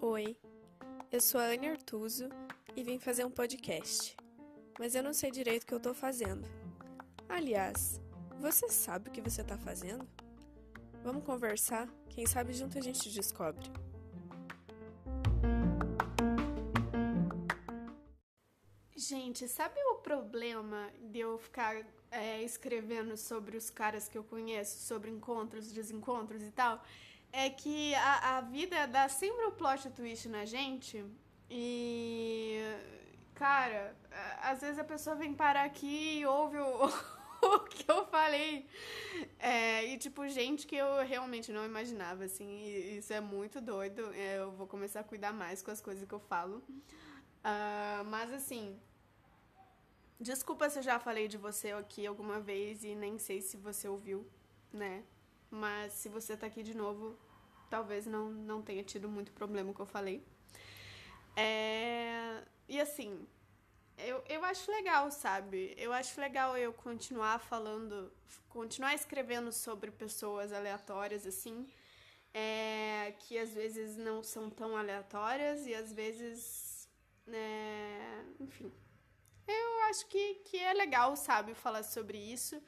Oi, 0.00 0.36
eu 1.12 1.20
sou 1.20 1.40
a 1.40 1.44
Anne 1.44 1.68
Artuso 1.68 2.28
e 2.74 2.82
vim 2.82 2.98
fazer 2.98 3.24
um 3.24 3.30
podcast, 3.30 4.16
mas 4.80 4.96
eu 4.96 5.02
não 5.02 5.12
sei 5.12 5.30
direito 5.30 5.62
o 5.62 5.66
que 5.66 5.74
eu 5.74 5.78
tô 5.78 5.94
fazendo. 5.94 6.44
Aliás, 7.28 8.00
você 8.40 8.68
sabe 8.68 9.08
o 9.10 9.12
que 9.12 9.20
você 9.20 9.44
tá 9.44 9.56
fazendo? 9.56 10.08
Vamos 11.04 11.22
conversar? 11.24 11.88
Quem 12.08 12.26
sabe 12.26 12.52
junto 12.52 12.76
a 12.76 12.80
gente 12.80 13.12
descobre. 13.12 13.70
Gente, 18.96 19.46
sabe 19.46 19.80
o 19.92 19.96
problema 19.96 20.90
de 21.00 21.20
eu 21.20 21.38
ficar 21.38 21.86
é, 22.12 22.42
escrevendo 22.42 23.16
sobre 23.16 23.56
os 23.56 23.70
caras 23.70 24.06
que 24.08 24.16
eu 24.16 24.22
conheço, 24.22 24.86
sobre 24.86 25.10
encontros, 25.10 25.72
desencontros 25.72 26.42
e 26.42 26.50
tal? 26.50 26.84
É 27.32 27.48
que 27.48 27.94
a, 27.94 28.36
a 28.36 28.40
vida 28.42 28.86
dá 28.86 29.08
sempre 29.08 29.46
um 29.46 29.50
plot 29.50 29.90
twist 29.90 30.28
na 30.28 30.44
gente 30.44 31.04
e. 31.50 32.60
Cara, 33.34 33.96
às 34.42 34.60
vezes 34.60 34.78
a 34.78 34.84
pessoa 34.84 35.16
vem 35.16 35.34
parar 35.34 35.64
aqui 35.64 36.18
e 36.18 36.26
ouve 36.26 36.58
o, 36.58 36.84
o 37.42 37.60
que 37.60 37.90
eu 37.90 38.04
falei. 38.06 38.66
É, 39.38 39.84
e, 39.86 39.98
tipo, 39.98 40.28
gente 40.28 40.66
que 40.66 40.76
eu 40.76 41.02
realmente 41.04 41.50
não 41.50 41.64
imaginava, 41.64 42.24
assim. 42.24 42.62
Isso 42.96 43.12
é 43.12 43.20
muito 43.20 43.60
doido. 43.60 44.12
É, 44.14 44.38
eu 44.38 44.52
vou 44.52 44.66
começar 44.66 45.00
a 45.00 45.04
cuidar 45.04 45.32
mais 45.32 45.62
com 45.62 45.70
as 45.70 45.80
coisas 45.80 46.06
que 46.06 46.14
eu 46.14 46.20
falo. 46.20 46.58
Uh, 46.58 48.04
mas, 48.06 48.32
assim. 48.32 48.78
Desculpa 50.22 50.70
se 50.70 50.78
eu 50.78 50.82
já 50.84 51.00
falei 51.00 51.26
de 51.26 51.36
você 51.36 51.72
aqui 51.72 52.06
alguma 52.06 52.38
vez 52.38 52.84
e 52.84 52.94
nem 52.94 53.18
sei 53.18 53.42
se 53.42 53.56
você 53.56 53.88
ouviu, 53.88 54.24
né? 54.72 55.02
Mas 55.50 55.94
se 55.94 56.08
você 56.08 56.36
tá 56.36 56.46
aqui 56.46 56.62
de 56.62 56.76
novo, 56.76 57.18
talvez 57.68 58.06
não, 58.06 58.30
não 58.30 58.62
tenha 58.62 58.84
tido 58.84 59.08
muito 59.08 59.32
problema 59.32 59.74
que 59.74 59.80
eu 59.80 59.86
falei. 59.86 60.24
É... 61.34 62.40
E 62.68 62.80
assim, 62.80 63.26
eu, 63.98 64.22
eu 64.28 64.44
acho 64.44 64.70
legal, 64.70 65.10
sabe? 65.10 65.74
Eu 65.76 65.92
acho 65.92 66.20
legal 66.20 66.56
eu 66.56 66.72
continuar 66.72 67.40
falando, 67.40 68.12
continuar 68.48 68.94
escrevendo 68.94 69.50
sobre 69.50 69.90
pessoas 69.90 70.52
aleatórias, 70.52 71.26
assim, 71.26 71.66
é, 72.32 73.12
que 73.18 73.36
às 73.36 73.52
vezes 73.52 73.96
não 73.96 74.22
são 74.22 74.48
tão 74.48 74.76
aleatórias 74.76 75.66
e 75.66 75.74
às 75.74 75.92
vezes, 75.92 76.88
é, 77.26 78.24
enfim. 78.38 78.72
Eu 79.46 79.82
acho 79.90 80.06
que, 80.06 80.34
que 80.46 80.58
é 80.58 80.72
legal, 80.72 81.16
sabe, 81.16 81.54
falar 81.54 81.82
sobre 81.82 82.18
isso. 82.18 82.60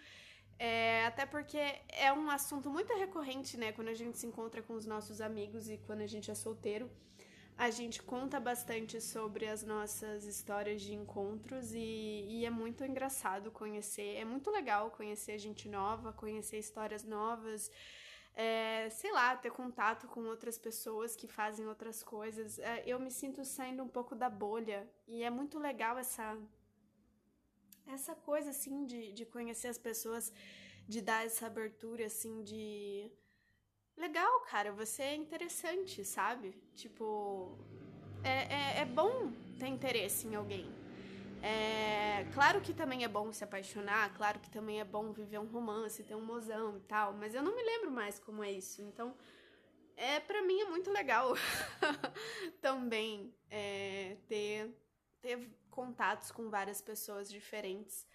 É, 0.58 1.04
até 1.06 1.26
porque 1.26 1.58
é 1.88 2.12
um 2.12 2.30
assunto 2.30 2.70
muito 2.70 2.92
recorrente, 2.94 3.56
né? 3.56 3.72
Quando 3.72 3.88
a 3.88 3.94
gente 3.94 4.18
se 4.18 4.26
encontra 4.26 4.62
com 4.62 4.74
os 4.74 4.86
nossos 4.86 5.20
amigos 5.20 5.68
e 5.68 5.78
quando 5.78 6.02
a 6.02 6.06
gente 6.06 6.30
é 6.30 6.34
solteiro. 6.34 6.90
A 7.56 7.70
gente 7.70 8.02
conta 8.02 8.40
bastante 8.40 9.00
sobre 9.00 9.46
as 9.46 9.62
nossas 9.62 10.24
histórias 10.24 10.82
de 10.82 10.92
encontros 10.92 11.72
e, 11.72 12.26
e, 12.28 12.44
é 12.44 12.50
muito 12.50 12.84
engraçado 12.84 13.48
conhecer, 13.52 14.16
é 14.16 14.24
muito 14.24 14.50
legal 14.50 14.90
conhecer 14.90 15.38
gente 15.38 15.68
nova, 15.68 16.12
conhecer 16.12 16.58
histórias 16.58 17.04
novas, 17.04 17.70
é, 18.34 18.88
sei 18.90 19.12
lá, 19.12 19.36
ter 19.36 19.52
contato 19.52 20.08
com 20.08 20.24
outras 20.24 20.58
pessoas 20.58 21.14
que 21.14 21.28
fazem 21.28 21.64
outras 21.68 22.02
coisas. 22.02 22.58
É, 22.58 22.82
eu 22.84 22.98
me 22.98 23.10
sinto 23.12 23.44
saindo 23.44 23.84
um 23.84 23.88
pouco 23.88 24.16
da 24.16 24.28
bolha 24.28 24.88
e 25.06 25.22
é 25.22 25.30
muito 25.30 25.56
legal 25.56 25.96
essa 25.96 26.36
essa 27.86 28.14
coisa 28.14 28.50
assim 28.50 28.84
de, 28.84 29.12
de 29.12 29.24
conhecer 29.24 29.68
as 29.68 29.78
pessoas, 29.78 30.32
de 30.88 31.00
dar 31.00 31.24
essa 31.24 31.46
abertura 31.46 32.06
assim 32.06 32.42
de 32.42 33.10
legal, 33.96 34.40
cara, 34.40 34.72
você 34.72 35.02
é 35.02 35.14
interessante, 35.14 36.04
sabe? 36.04 36.54
Tipo, 36.74 37.56
é, 38.22 38.78
é, 38.78 38.80
é 38.80 38.84
bom 38.84 39.32
ter 39.58 39.68
interesse 39.68 40.26
em 40.26 40.34
alguém. 40.34 40.66
É, 41.42 42.26
claro 42.32 42.60
que 42.62 42.72
também 42.72 43.04
é 43.04 43.08
bom 43.08 43.30
se 43.30 43.44
apaixonar, 43.44 44.14
claro 44.14 44.40
que 44.40 44.50
também 44.50 44.80
é 44.80 44.84
bom 44.84 45.12
viver 45.12 45.38
um 45.38 45.46
romance, 45.46 46.02
ter 46.02 46.14
um 46.14 46.24
mozão 46.24 46.78
e 46.78 46.80
tal, 46.80 47.12
mas 47.12 47.34
eu 47.34 47.42
não 47.42 47.54
me 47.54 47.62
lembro 47.62 47.90
mais 47.90 48.18
como 48.18 48.42
é 48.42 48.50
isso. 48.50 48.80
Então, 48.80 49.14
é 49.96 50.20
para 50.20 50.42
mim 50.42 50.58
é 50.60 50.64
muito 50.64 50.90
legal 50.90 51.34
também 52.60 53.32
é, 53.50 54.13
contatos 55.84 56.30
com 56.30 56.50
várias 56.50 56.80
pessoas 56.80 57.30
diferentes 57.30 58.06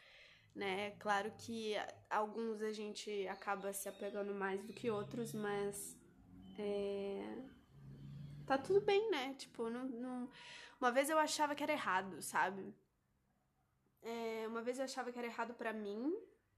né? 0.55 0.91
Claro 0.99 1.31
que 1.37 1.75
alguns 2.09 2.61
a 2.61 2.71
gente 2.71 3.27
acaba 3.27 3.73
se 3.73 3.87
apegando 3.87 4.33
mais 4.33 4.63
do 4.63 4.73
que 4.73 4.89
outros, 4.89 5.33
mas 5.33 5.97
é... 6.57 7.43
tá 8.45 8.57
tudo 8.57 8.81
bem, 8.81 9.09
né? 9.09 9.33
Tipo, 9.35 9.69
não, 9.69 9.85
não... 9.85 10.29
uma 10.79 10.91
vez 10.91 11.09
eu 11.09 11.17
achava 11.17 11.55
que 11.55 11.63
era 11.63 11.73
errado, 11.73 12.21
sabe? 12.21 12.75
É... 14.01 14.45
Uma 14.47 14.61
vez 14.61 14.77
eu 14.79 14.85
achava 14.85 15.11
que 15.11 15.17
era 15.17 15.27
errado 15.27 15.53
para 15.53 15.73
mim, 15.73 16.13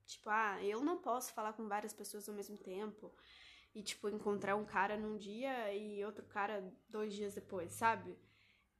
tipo, 0.06 0.30
ah, 0.30 0.64
eu 0.64 0.82
não 0.82 0.98
posso 0.98 1.34
falar 1.34 1.54
com 1.54 1.68
várias 1.68 1.94
pessoas 1.94 2.28
ao 2.28 2.36
mesmo 2.36 2.58
tempo 2.58 3.14
e 3.74 3.82
tipo 3.82 4.10
encontrar 4.10 4.56
um 4.56 4.66
cara 4.66 4.98
num 4.98 5.16
dia 5.16 5.74
e 5.74 6.04
outro 6.04 6.26
cara 6.26 6.74
dois 6.90 7.14
dias 7.14 7.36
depois, 7.36 7.72
sabe? 7.72 8.18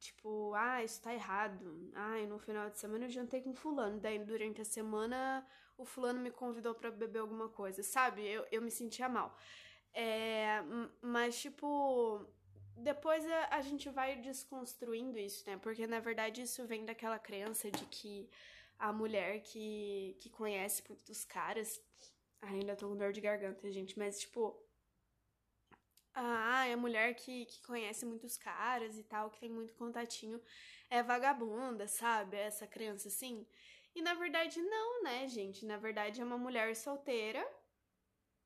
Tipo, 0.02 0.52
ah, 0.54 0.82
isso 0.82 1.00
tá 1.00 1.14
errado. 1.14 1.90
Ai, 1.94 2.26
no 2.26 2.36
final 2.36 2.68
de 2.68 2.76
semana 2.76 3.04
eu 3.04 3.08
jantei 3.08 3.40
com 3.40 3.54
fulano. 3.54 4.00
Daí, 4.00 4.18
durante 4.18 4.60
a 4.60 4.64
semana, 4.64 5.46
o 5.78 5.84
fulano 5.84 6.18
me 6.18 6.30
convidou 6.32 6.74
para 6.74 6.90
beber 6.90 7.20
alguma 7.20 7.48
coisa, 7.48 7.84
sabe? 7.84 8.26
Eu, 8.26 8.44
eu 8.50 8.60
me 8.60 8.70
sentia 8.70 9.08
mal. 9.08 9.36
É, 9.94 10.60
mas, 11.00 11.40
tipo, 11.40 12.26
depois 12.76 13.24
a, 13.30 13.56
a 13.58 13.60
gente 13.60 13.88
vai 13.90 14.16
desconstruindo 14.16 15.16
isso, 15.20 15.48
né? 15.48 15.56
Porque, 15.62 15.86
na 15.86 16.00
verdade, 16.00 16.42
isso 16.42 16.66
vem 16.66 16.84
daquela 16.84 17.18
crença 17.18 17.70
de 17.70 17.86
que 17.86 18.28
a 18.80 18.92
mulher 18.92 19.40
que, 19.42 20.16
que 20.18 20.28
conhece 20.28 20.82
muitos 20.88 21.24
caras... 21.24 21.80
Ai, 22.40 22.54
ainda 22.54 22.74
tô 22.74 22.88
com 22.88 22.96
dor 22.96 23.12
de 23.12 23.20
garganta, 23.20 23.70
gente. 23.70 23.96
Mas, 23.96 24.18
tipo, 24.18 24.60
ah, 26.14 26.66
é 26.66 26.76
mulher 26.76 27.14
que, 27.14 27.46
que 27.46 27.62
conhece 27.62 28.04
muitos 28.04 28.36
caras 28.36 28.98
e 28.98 29.02
tal, 29.02 29.30
que 29.30 29.40
tem 29.40 29.48
muito 29.48 29.74
contatinho, 29.74 30.40
é 30.90 31.02
vagabunda, 31.02 31.86
sabe? 31.88 32.36
Essa 32.36 32.66
criança 32.66 33.08
assim. 33.08 33.46
E 33.94 34.02
na 34.02 34.14
verdade, 34.14 34.60
não, 34.60 35.02
né, 35.02 35.28
gente? 35.28 35.64
Na 35.66 35.76
verdade, 35.76 36.20
é 36.20 36.24
uma 36.24 36.38
mulher 36.38 36.74
solteira 36.76 37.46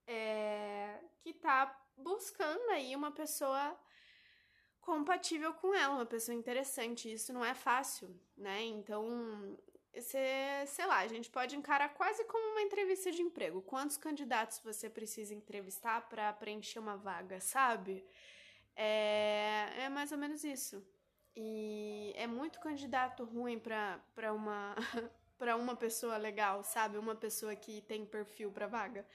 é, 0.06 1.00
que 1.21 1.32
tá 1.32 1.77
buscando 1.97 2.71
aí 2.71 2.94
uma 2.94 3.10
pessoa 3.10 3.77
compatível 4.81 5.53
com 5.54 5.75
ela, 5.75 5.94
uma 5.94 6.06
pessoa 6.06 6.34
interessante. 6.34 7.12
Isso 7.12 7.33
não 7.33 7.44
é 7.44 7.54
fácil, 7.54 8.15
né? 8.37 8.62
Então, 8.62 9.59
você, 10.03 10.65
sei 10.67 10.87
lá, 10.87 10.99
a 10.99 11.09
gente 11.09 11.31
pode 11.31 11.57
encarar 11.57 11.89
quase 11.91 12.25
como 12.25 12.53
uma 12.53 12.62
entrevista 12.62 13.11
de 13.11 13.23
emprego. 13.23 13.62
Quantos 13.62 13.97
candidatos 13.97 14.61
você 14.61 14.91
precisa 14.91 15.34
entrevistar 15.34 16.09
para 16.09 16.33
preencher 16.33 16.79
uma 16.79 16.97
vaga, 16.97 17.41
sabe? 17.41 18.05
É, 18.75 19.84
é 19.84 19.89
mais 19.89 20.12
ou 20.12 20.19
menos 20.19 20.45
isso. 20.45 20.87
E 21.34 22.12
é 22.17 22.27
muito 22.27 22.61
candidato 22.61 23.25
ruim 23.25 23.59
para 23.59 24.33
uma 24.33 24.75
para 25.39 25.55
uma 25.55 25.77
pessoa 25.77 26.17
legal, 26.17 26.63
sabe? 26.63 26.97
Uma 26.97 27.15
pessoa 27.15 27.55
que 27.55 27.83
tem 27.83 28.07
perfil 28.07 28.51
para 28.51 28.67
vaga. 28.67 29.07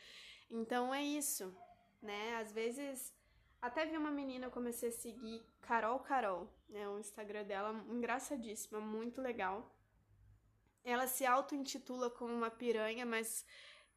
Então 0.50 0.94
é 0.94 1.04
isso, 1.04 1.56
né? 2.02 2.36
Às 2.38 2.52
vezes 2.52 3.12
até 3.62 3.86
vi 3.86 3.98
uma 3.98 4.12
menina, 4.12 4.48
eu 4.48 4.52
comecei 4.52 4.90
a 4.90 4.92
seguir 4.92 5.44
Carol 5.62 6.00
Carol, 6.00 6.48
né? 6.70 6.88
O 6.90 7.00
Instagram 7.00 7.44
dela 7.44 7.72
engraçadíssima, 7.90 8.80
muito 8.80 9.22
legal. 9.22 9.72
Ela 10.84 11.08
se 11.08 11.26
auto-intitula 11.26 12.10
como 12.10 12.34
uma 12.34 12.50
piranha, 12.50 13.06
mas 13.06 13.46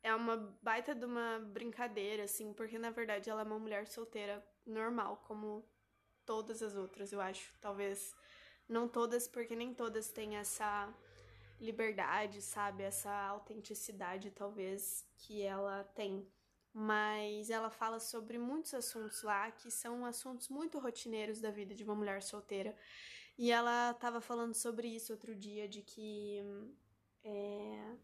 é 0.02 0.14
uma 0.14 0.36
baita 0.62 0.94
de 0.94 1.06
uma 1.06 1.38
brincadeira, 1.38 2.24
assim, 2.24 2.52
porque 2.52 2.78
na 2.78 2.90
verdade 2.90 3.30
ela 3.30 3.40
é 3.40 3.44
uma 3.44 3.58
mulher 3.58 3.86
solteira 3.88 4.46
normal, 4.66 5.22
como 5.26 5.66
todas 6.26 6.62
as 6.62 6.74
outras, 6.76 7.12
eu 7.12 7.20
acho. 7.20 7.54
Talvez 7.60 8.14
não 8.68 8.88
todas, 8.88 9.26
porque 9.26 9.56
nem 9.56 9.72
todas 9.74 10.10
têm 10.10 10.36
essa 10.36 10.92
liberdade, 11.60 12.42
sabe? 12.42 12.82
Essa 12.82 13.10
autenticidade, 13.28 14.30
talvez, 14.30 15.06
que 15.16 15.42
ela 15.42 15.84
tem. 15.94 16.30
Mas 16.72 17.50
ela 17.50 17.70
fala 17.70 18.00
sobre 18.00 18.36
muitos 18.36 18.74
assuntos 18.74 19.22
lá 19.22 19.50
que 19.52 19.70
são 19.70 20.04
assuntos 20.04 20.48
muito 20.48 20.78
rotineiros 20.78 21.40
da 21.40 21.50
vida 21.50 21.74
de 21.74 21.84
uma 21.84 21.94
mulher 21.94 22.20
solteira. 22.22 22.76
E 23.36 23.50
ela 23.50 23.90
estava 23.90 24.20
falando 24.20 24.54
sobre 24.54 24.88
isso 24.88 25.12
outro 25.12 25.34
dia, 25.34 25.68
de 25.68 25.82
que 25.82 26.40
é, 27.24 27.96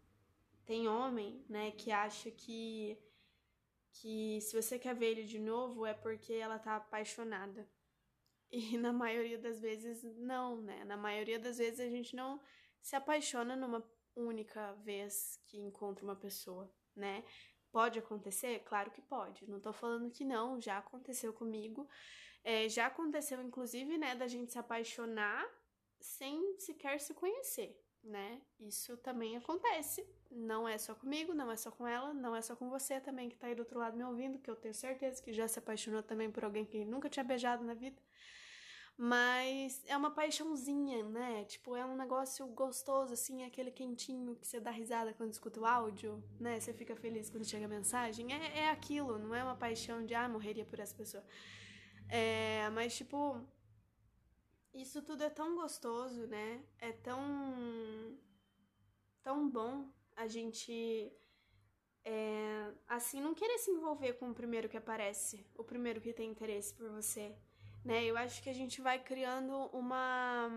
tem 0.65 0.87
homem, 0.87 1.43
né, 1.47 1.71
que 1.71 1.91
acha 1.91 2.29
que, 2.29 2.97
que 3.93 4.39
se 4.41 4.53
você 4.59 4.77
quer 4.77 4.93
ver 4.95 5.11
ele 5.11 5.23
de 5.23 5.39
novo 5.39 5.85
é 5.85 5.93
porque 5.93 6.33
ela 6.33 6.59
tá 6.59 6.75
apaixonada. 6.75 7.67
E 8.51 8.77
na 8.77 8.91
maioria 8.91 9.37
das 9.37 9.61
vezes, 9.61 10.03
não, 10.17 10.61
né? 10.61 10.83
Na 10.83 10.97
maioria 10.97 11.39
das 11.39 11.57
vezes 11.57 11.79
a 11.79 11.89
gente 11.89 12.13
não 12.13 12.37
se 12.81 12.97
apaixona 12.97 13.55
numa 13.55 13.81
única 14.13 14.73
vez 14.83 15.41
que 15.45 15.57
encontra 15.57 16.03
uma 16.03 16.17
pessoa, 16.17 16.69
né? 16.93 17.23
Pode 17.71 17.97
acontecer? 17.97 18.59
Claro 18.65 18.91
que 18.91 19.01
pode. 19.01 19.49
Não 19.49 19.61
tô 19.61 19.71
falando 19.71 20.11
que 20.11 20.25
não, 20.25 20.59
já 20.59 20.79
aconteceu 20.79 21.31
comigo. 21.31 21.87
É, 22.43 22.67
já 22.67 22.87
aconteceu, 22.87 23.41
inclusive, 23.41 23.97
né, 23.97 24.15
da 24.15 24.27
gente 24.27 24.51
se 24.51 24.57
apaixonar 24.57 25.45
sem 25.99 26.57
sequer 26.57 26.99
se 26.99 27.13
conhecer, 27.13 27.79
né? 28.03 28.41
Isso 28.59 28.97
também 28.97 29.37
acontece. 29.37 30.03
Não 30.31 30.67
é 30.67 30.77
só 30.77 30.95
comigo, 30.95 31.33
não 31.33 31.51
é 31.51 31.55
só 31.55 31.69
com 31.69 31.87
ela, 31.87 32.13
não 32.13 32.35
é 32.35 32.41
só 32.41 32.55
com 32.55 32.69
você 32.69 32.99
também 32.99 33.29
que 33.29 33.37
tá 33.37 33.47
aí 33.47 33.55
do 33.55 33.59
outro 33.59 33.77
lado 33.77 33.95
me 33.95 34.03
ouvindo, 34.03 34.39
que 34.39 34.49
eu 34.49 34.55
tenho 34.55 34.73
certeza 34.73 35.21
que 35.21 35.31
já 35.31 35.47
se 35.47 35.59
apaixonou 35.59 36.01
também 36.01 36.31
por 36.31 36.43
alguém 36.43 36.65
que 36.65 36.83
nunca 36.83 37.09
tinha 37.09 37.23
beijado 37.23 37.63
na 37.63 37.73
vida. 37.73 38.01
Mas 38.97 39.81
é 39.87 39.97
uma 39.97 40.11
paixãozinha, 40.11 41.03
né? 41.03 41.43
Tipo, 41.45 41.75
é 41.75 41.85
um 41.85 41.95
negócio 41.95 42.45
gostoso, 42.47 43.13
assim, 43.13 43.43
é 43.43 43.47
aquele 43.47 43.71
quentinho 43.71 44.35
que 44.35 44.47
você 44.47 44.59
dá 44.59 44.69
risada 44.69 45.13
quando 45.13 45.31
escuta 45.31 45.59
o 45.59 45.65
áudio, 45.65 46.23
né? 46.39 46.59
Você 46.59 46.73
fica 46.73 46.95
feliz 46.95 47.29
quando 47.29 47.45
chega 47.45 47.65
a 47.65 47.69
mensagem. 47.69 48.31
É, 48.33 48.59
é 48.59 48.69
aquilo, 48.69 49.17
não 49.17 49.33
é 49.33 49.43
uma 49.43 49.55
paixão 49.55 50.05
de, 50.05 50.13
ah, 50.13 50.29
morreria 50.29 50.65
por 50.65 50.79
essa 50.79 50.95
pessoa. 50.95 51.23
É, 52.11 52.69
mas, 52.71 52.93
tipo, 52.97 53.41
isso 54.73 55.01
tudo 55.01 55.23
é 55.23 55.29
tão 55.29 55.55
gostoso, 55.55 56.27
né? 56.27 56.61
É 56.77 56.91
tão. 56.91 58.17
tão 59.23 59.49
bom 59.49 59.89
a 60.15 60.27
gente. 60.27 61.09
É, 62.03 62.73
assim, 62.87 63.21
não 63.21 63.33
querer 63.33 63.57
se 63.59 63.71
envolver 63.71 64.13
com 64.13 64.29
o 64.29 64.33
primeiro 64.33 64.67
que 64.67 64.75
aparece, 64.75 65.45
o 65.55 65.63
primeiro 65.63 66.01
que 66.01 66.11
tem 66.11 66.29
interesse 66.29 66.73
por 66.73 66.89
você, 66.89 67.33
né? 67.85 68.03
Eu 68.03 68.17
acho 68.17 68.43
que 68.43 68.49
a 68.49 68.53
gente 68.53 68.81
vai 68.81 69.01
criando 69.01 69.53
uma. 69.71 70.49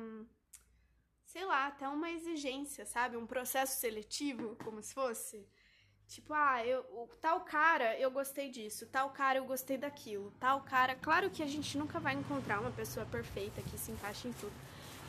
sei 1.25 1.45
lá, 1.45 1.69
até 1.69 1.89
uma 1.89 2.11
exigência, 2.11 2.85
sabe? 2.85 3.17
Um 3.17 3.27
processo 3.27 3.79
seletivo, 3.81 4.57
como 4.65 4.83
se 4.83 4.93
fosse. 4.93 5.49
Tipo, 6.06 6.35
ah, 6.35 6.65
eu, 6.65 7.09
tal 7.21 7.41
cara 7.41 7.99
eu 7.99 8.11
gostei 8.11 8.51
disso, 8.51 8.87
tal 8.87 9.11
cara 9.11 9.39
eu 9.39 9.45
gostei 9.45 9.79
daquilo, 9.79 10.31
tal 10.39 10.61
cara. 10.61 10.95
Claro 10.95 11.31
que 11.31 11.43
a 11.43 11.47
gente 11.47 11.77
nunca 11.79 11.99
vai 11.99 12.15
encontrar 12.15 12.61
uma 12.61 12.71
pessoa 12.71 13.06
perfeita 13.06 13.62
que 13.62 13.79
se 13.79 13.91
encaixe 13.91 14.29
em 14.29 14.33
tudo. 14.35 14.53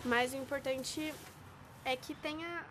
Mas 0.04 0.34
o 0.34 0.38
importante 0.38 1.14
é 1.84 1.96
que 1.96 2.16
tenha. 2.16 2.66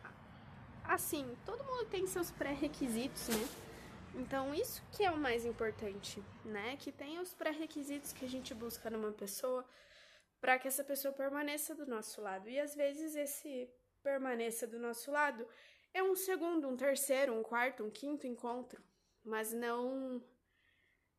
Assim, 0.84 1.36
todo 1.46 1.64
mundo 1.64 1.86
tem 1.86 2.06
seus 2.06 2.30
pré-requisitos, 2.30 3.28
né? 3.28 3.48
Então, 4.16 4.54
isso 4.54 4.82
que 4.92 5.04
é 5.04 5.10
o 5.10 5.16
mais 5.16 5.44
importante, 5.44 6.22
né? 6.44 6.76
Que 6.76 6.92
tenha 6.92 7.20
os 7.20 7.32
pré-requisitos 7.32 8.12
que 8.12 8.24
a 8.24 8.28
gente 8.28 8.54
busca 8.54 8.90
numa 8.90 9.10
pessoa 9.12 9.64
para 10.40 10.58
que 10.58 10.68
essa 10.68 10.84
pessoa 10.84 11.12
permaneça 11.12 11.74
do 11.74 11.86
nosso 11.86 12.20
lado. 12.20 12.48
E 12.48 12.60
às 12.60 12.74
vezes 12.74 13.16
esse 13.16 13.68
permaneça 14.02 14.66
do 14.66 14.78
nosso 14.78 15.10
lado 15.10 15.46
é 15.94 16.02
um 16.02 16.14
segundo, 16.14 16.68
um 16.68 16.76
terceiro, 16.76 17.32
um 17.32 17.42
quarto, 17.42 17.84
um 17.84 17.90
quinto 17.90 18.26
encontro, 18.26 18.82
mas 19.24 19.52
não 19.52 20.22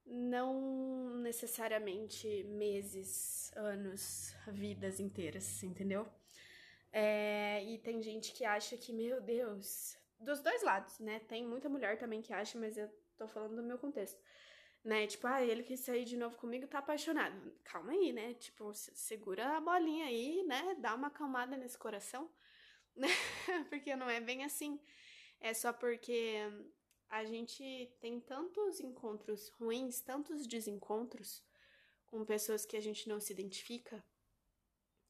não 0.06 1.18
necessariamente 1.18 2.44
meses, 2.44 3.52
anos, 3.56 4.36
vidas 4.48 5.00
inteiras, 5.00 5.64
entendeu? 5.64 6.08
É, 6.92 7.64
e 7.64 7.80
tem 7.80 8.02
gente 8.04 8.32
que 8.32 8.46
acha 8.46 8.78
que, 8.78 8.94
meu 8.94 9.20
Deus, 9.20 9.98
dos 10.20 10.42
dois 10.42 10.62
lados, 10.62 11.00
né? 11.00 11.20
Tem 11.22 11.44
muita 11.44 11.68
mulher 11.68 11.98
também 11.98 12.22
que 12.22 12.32
acha, 12.32 12.60
mas 12.60 12.78
eu 12.78 12.88
tô 13.18 13.28
falando 13.28 13.56
do 13.56 13.64
meu 13.64 13.80
contexto. 13.80 14.22
Né? 14.84 15.08
Tipo, 15.08 15.26
ah, 15.26 15.44
ele 15.44 15.64
quis 15.64 15.80
sair 15.80 16.06
de 16.06 16.16
novo 16.16 16.38
comigo, 16.38 16.68
tá 16.68 16.78
apaixonado. 16.78 17.52
Calma 17.64 17.92
aí, 17.92 18.14
né? 18.14 18.36
Tipo, 18.36 18.72
segura 18.74 19.58
a 19.58 19.60
bolinha 19.60 20.06
aí, 20.06 20.44
né? 20.44 20.76
Dá 20.80 20.94
uma 20.94 21.08
acalmada 21.08 21.58
nesse 21.58 21.78
coração. 21.78 22.30
porque 23.70 23.96
não 23.96 24.10
é 24.10 24.20
bem 24.20 24.44
assim. 24.44 24.80
É 25.40 25.54
só 25.54 25.72
porque 25.74 26.38
a 27.10 27.24
gente 27.24 27.94
tem 28.00 28.20
tantos 28.20 28.80
encontros 28.80 29.50
ruins, 29.50 30.02
tantos 30.02 30.48
desencontros 30.48 31.44
com 32.08 32.26
pessoas 32.26 32.66
que 32.66 32.78
a 32.78 32.82
gente 32.82 33.08
não 33.08 33.20
se 33.20 33.34
identifica, 33.34 34.04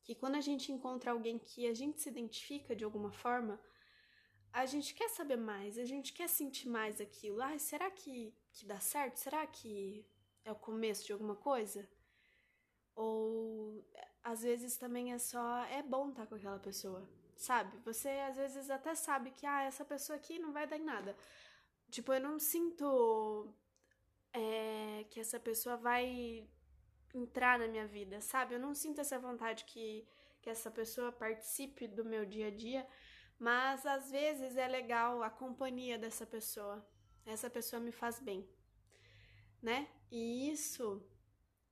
que 0.04 0.16
quando 0.16 0.36
a 0.36 0.42
gente 0.42 0.72
encontra 0.72 1.12
alguém 1.12 1.38
que 1.40 1.68
a 1.68 1.74
gente 1.74 2.02
se 2.02 2.10
identifica 2.10 2.76
de 2.76 2.84
alguma 2.84 3.12
forma, 3.12 3.60
a 4.54 4.66
gente 4.66 4.94
quer 4.94 5.10
saber 5.10 5.36
mais, 5.36 5.78
a 5.78 5.84
gente 5.84 6.14
quer 6.14 6.30
sentir 6.30 6.70
mais 6.70 7.02
aquilo. 7.02 7.42
Ah, 7.42 7.58
será 7.60 7.92
que, 7.92 8.34
que 8.54 8.66
dá 8.66 8.80
certo? 8.80 9.18
Será 9.18 9.46
que 9.46 10.06
é 10.44 10.52
o 10.52 10.56
começo 10.56 11.06
de 11.06 11.12
alguma 11.12 11.36
coisa? 11.36 11.90
Ou 12.96 13.86
às 14.24 14.44
vezes 14.44 14.78
também 14.78 15.12
é 15.12 15.18
só 15.18 15.64
é 15.66 15.84
bom 15.84 16.10
estar 16.10 16.26
com 16.26 16.36
aquela 16.36 16.60
pessoa 16.60 17.08
sabe? 17.36 17.78
Você 17.80 18.10
às 18.10 18.36
vezes 18.38 18.70
até 18.70 18.96
sabe 18.96 19.32
que, 19.32 19.46
ah, 19.46 19.64
essa 19.64 19.86
pessoa 19.86 20.18
aqui 20.18 20.40
não 20.40 20.52
vai 20.52 20.68
dar 20.68 20.78
em 20.78 20.84
nada. 20.84 21.16
Tipo, 21.90 22.14
eu 22.14 22.22
não 22.22 22.40
sinto 22.40 23.54
é, 24.34 25.06
que 25.10 25.20
essa 25.20 25.40
pessoa 25.40 25.78
vai 25.78 26.48
entrar 27.14 27.58
na 27.60 27.68
minha 27.68 27.88
vida, 27.88 28.20
sabe? 28.22 28.56
Eu 28.56 28.60
não 28.60 28.74
sinto 28.74 29.00
essa 29.02 29.18
vontade 29.20 29.66
que, 29.66 30.06
que 30.42 30.50
essa 30.50 30.70
pessoa 30.70 31.12
participe 31.12 31.88
do 31.88 32.04
meu 32.04 32.26
dia 32.26 32.48
a 32.48 32.52
dia, 32.52 32.86
mas 33.40 33.86
às 33.86 34.12
vezes 34.12 34.58
é 34.58 34.68
legal 34.68 35.24
a 35.24 35.30
companhia 35.30 35.98
dessa 35.98 36.26
pessoa. 36.26 36.86
Essa 37.26 37.50
pessoa 37.50 37.80
me 37.80 37.92
faz 37.92 38.20
bem, 38.20 38.48
né? 39.62 39.88
E 40.12 40.50
isso 40.52 41.02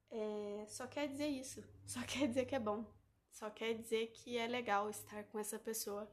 é, 0.10 0.66
só 0.68 0.88
quer 0.88 1.08
dizer 1.08 1.28
isso, 1.28 1.64
só 1.86 2.02
quer 2.04 2.28
dizer 2.28 2.46
que 2.46 2.56
é 2.56 2.60
bom. 2.60 2.86
Só 3.34 3.50
quer 3.50 3.74
dizer 3.74 4.12
que 4.12 4.38
é 4.38 4.48
legal 4.48 4.90
estar 4.90 5.24
com 5.26 5.40
essa 5.40 5.58
pessoa 5.58 6.10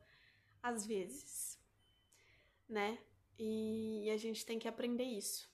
às 0.62 0.87
vezes, 0.87 1.61
né? 2.67 2.99
E 3.38 4.11
a 4.11 4.17
gente 4.17 4.44
tem 4.44 4.58
que 4.58 4.67
aprender 4.67 5.05
isso, 5.05 5.49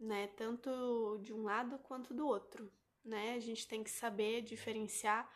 né? 0.00 0.28
Tanto 0.28 1.18
de 1.22 1.32
um 1.32 1.42
lado 1.42 1.78
quanto 1.80 2.14
do 2.14 2.26
outro, 2.26 2.72
né? 3.04 3.34
A 3.34 3.40
gente 3.40 3.68
tem 3.68 3.84
que 3.84 3.90
saber 3.90 4.40
diferenciar 4.40 5.30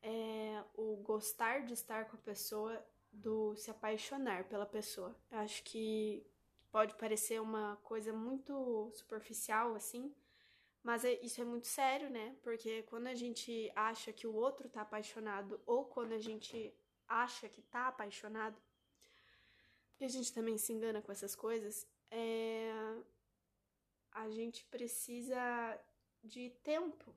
é, 0.00 0.62
o 0.74 0.96
gostar 0.98 1.64
de 1.64 1.74
estar 1.74 2.04
com 2.06 2.16
a 2.16 2.20
pessoa 2.20 2.80
do 3.12 3.56
se 3.56 3.72
apaixonar 3.72 4.44
pela 4.44 4.64
pessoa. 4.64 5.14
Eu 5.28 5.38
acho 5.38 5.62
que 5.64 6.24
pode 6.70 6.94
parecer 6.94 7.40
uma 7.40 7.76
coisa 7.82 8.12
muito 8.12 8.92
superficial 8.94 9.74
assim, 9.74 10.14
mas 10.82 11.04
é, 11.04 11.14
isso 11.20 11.40
é 11.40 11.44
muito 11.44 11.66
sério, 11.66 12.10
né? 12.10 12.36
Porque 12.42 12.82
quando 12.84 13.08
a 13.08 13.14
gente 13.14 13.70
acha 13.74 14.12
que 14.12 14.26
o 14.26 14.34
outro 14.34 14.68
tá 14.68 14.82
apaixonado 14.82 15.60
ou 15.66 15.84
quando 15.84 16.12
a 16.12 16.18
gente 16.18 16.74
acha 17.06 17.48
que 17.48 17.62
tá 17.62 17.88
apaixonado, 17.88 18.60
porque 19.90 20.04
a 20.04 20.08
gente 20.08 20.32
também 20.32 20.56
se 20.56 20.72
engana 20.72 21.02
com 21.02 21.10
essas 21.10 21.34
coisas, 21.34 21.86
é... 22.10 22.70
a 24.12 24.30
gente 24.30 24.64
precisa 24.66 25.40
de 26.22 26.50
tempo, 26.62 27.14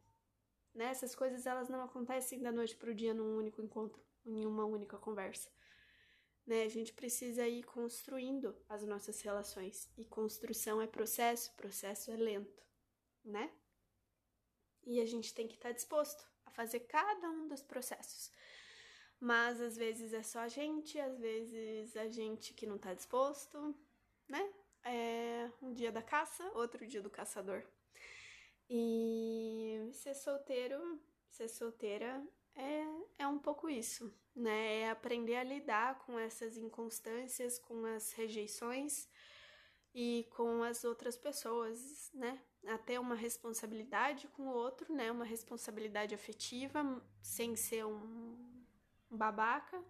né? 0.73 0.85
Essas 0.85 1.15
coisas 1.15 1.45
elas 1.45 1.69
não 1.69 1.83
acontecem 1.83 2.41
da 2.41 2.51
noite 2.51 2.75
pro 2.75 2.95
dia 2.95 3.13
num 3.13 3.37
único 3.37 3.61
encontro, 3.61 4.01
em 4.25 4.45
uma 4.45 4.65
única 4.65 4.97
conversa. 4.97 5.49
Né? 6.45 6.63
A 6.63 6.69
gente 6.69 6.93
precisa 6.93 7.47
ir 7.47 7.63
construindo 7.63 8.55
as 8.67 8.83
nossas 8.83 9.21
relações. 9.21 9.89
E 9.97 10.05
construção 10.05 10.81
é 10.81 10.87
processo, 10.87 11.53
processo 11.55 12.11
é 12.11 12.15
lento, 12.15 12.63
né? 13.23 13.51
E 14.83 14.99
a 14.99 15.05
gente 15.05 15.33
tem 15.33 15.47
que 15.47 15.55
estar 15.55 15.69
tá 15.69 15.75
disposto 15.75 16.25
a 16.45 16.51
fazer 16.51 16.81
cada 16.81 17.29
um 17.29 17.47
dos 17.47 17.61
processos. 17.61 18.31
Mas 19.19 19.61
às 19.61 19.77
vezes 19.77 20.13
é 20.13 20.23
só 20.23 20.39
a 20.39 20.47
gente, 20.47 20.99
às 20.99 21.19
vezes 21.19 21.95
a 21.95 22.07
gente 22.07 22.53
que 22.53 22.65
não 22.65 22.77
tá 22.77 22.93
disposto, 22.93 23.75
né? 24.27 24.53
É 24.83 25.51
um 25.61 25.71
dia 25.73 25.91
da 25.91 26.01
caça, 26.01 26.43
outro 26.55 26.87
dia 26.87 27.01
do 27.01 27.09
caçador. 27.09 27.63
E 28.67 29.89
ser 29.93 30.15
solteiro, 30.15 30.99
ser 31.29 31.47
solteira 31.49 32.25
é, 32.55 32.83
é 33.19 33.27
um 33.27 33.37
pouco 33.37 33.69
isso, 33.69 34.11
né? 34.35 34.79
É 34.81 34.89
aprender 34.89 35.35
a 35.35 35.43
lidar 35.43 35.99
com 35.99 36.17
essas 36.17 36.57
inconstâncias, 36.57 37.59
com 37.59 37.85
as 37.85 38.11
rejeições 38.13 39.07
e 39.93 40.27
com 40.31 40.63
as 40.63 40.83
outras 40.83 41.15
pessoas, 41.15 42.09
né? 42.13 42.41
A 42.67 42.77
ter 42.77 42.99
uma 42.99 43.15
responsabilidade 43.15 44.27
com 44.29 44.43
o 44.43 44.53
outro, 44.53 44.93
né? 44.93 45.11
Uma 45.11 45.25
responsabilidade 45.25 46.13
afetiva, 46.13 47.01
sem 47.21 47.55
ser 47.55 47.85
um, 47.85 48.37
um 49.09 49.17
babaca. 49.17 49.83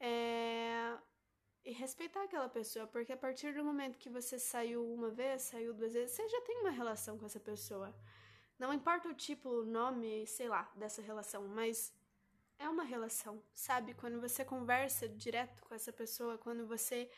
É... 0.00 0.96
E 1.64 1.72
respeitar 1.72 2.24
aquela 2.24 2.48
pessoa, 2.48 2.86
porque 2.86 3.12
a 3.12 3.16
partir 3.16 3.54
do 3.54 3.64
momento 3.64 3.98
que 3.98 4.10
você 4.10 4.38
saiu 4.38 4.84
uma 4.92 5.08
vez, 5.08 5.42
saiu 5.42 5.72
duas 5.72 5.94
vezes, 5.94 6.14
você 6.14 6.28
já 6.28 6.40
tem 6.42 6.58
uma 6.58 6.70
relação 6.70 7.16
com 7.16 7.24
essa 7.24 7.40
pessoa. 7.40 7.94
Não 8.58 8.72
importa 8.72 9.08
o 9.08 9.14
tipo, 9.14 9.48
o 9.48 9.64
nome, 9.64 10.26
sei 10.26 10.48
lá, 10.48 10.70
dessa 10.76 11.00
relação, 11.00 11.48
mas 11.48 11.90
é 12.58 12.68
uma 12.68 12.84
relação, 12.84 13.42
sabe? 13.54 13.94
Quando 13.94 14.20
você 14.20 14.44
conversa 14.44 15.08
direto 15.08 15.62
com 15.64 15.74
essa 15.74 15.92
pessoa, 15.92 16.36
quando 16.36 16.66
você 16.66 17.10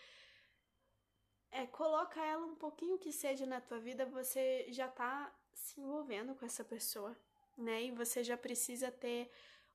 é, 1.50 1.67
coloca 1.67 2.21
ela 2.25 2.47
um 2.47 2.55
pouquinho 2.55 2.99
que 2.99 3.12
seja 3.12 3.47
na 3.47 3.61
tua 3.61 3.79
vida, 3.79 4.05
você 4.07 4.67
já 4.71 4.88
tá 4.88 5.33
se 5.53 5.81
envolvendo 5.81 6.35
com 6.35 6.45
essa 6.45 6.65
pessoa, 6.65 7.17
né? 7.57 7.85
E 7.85 7.91
você 7.91 8.23
já 8.23 8.37
precisa 8.37 8.91
ter 8.91 9.31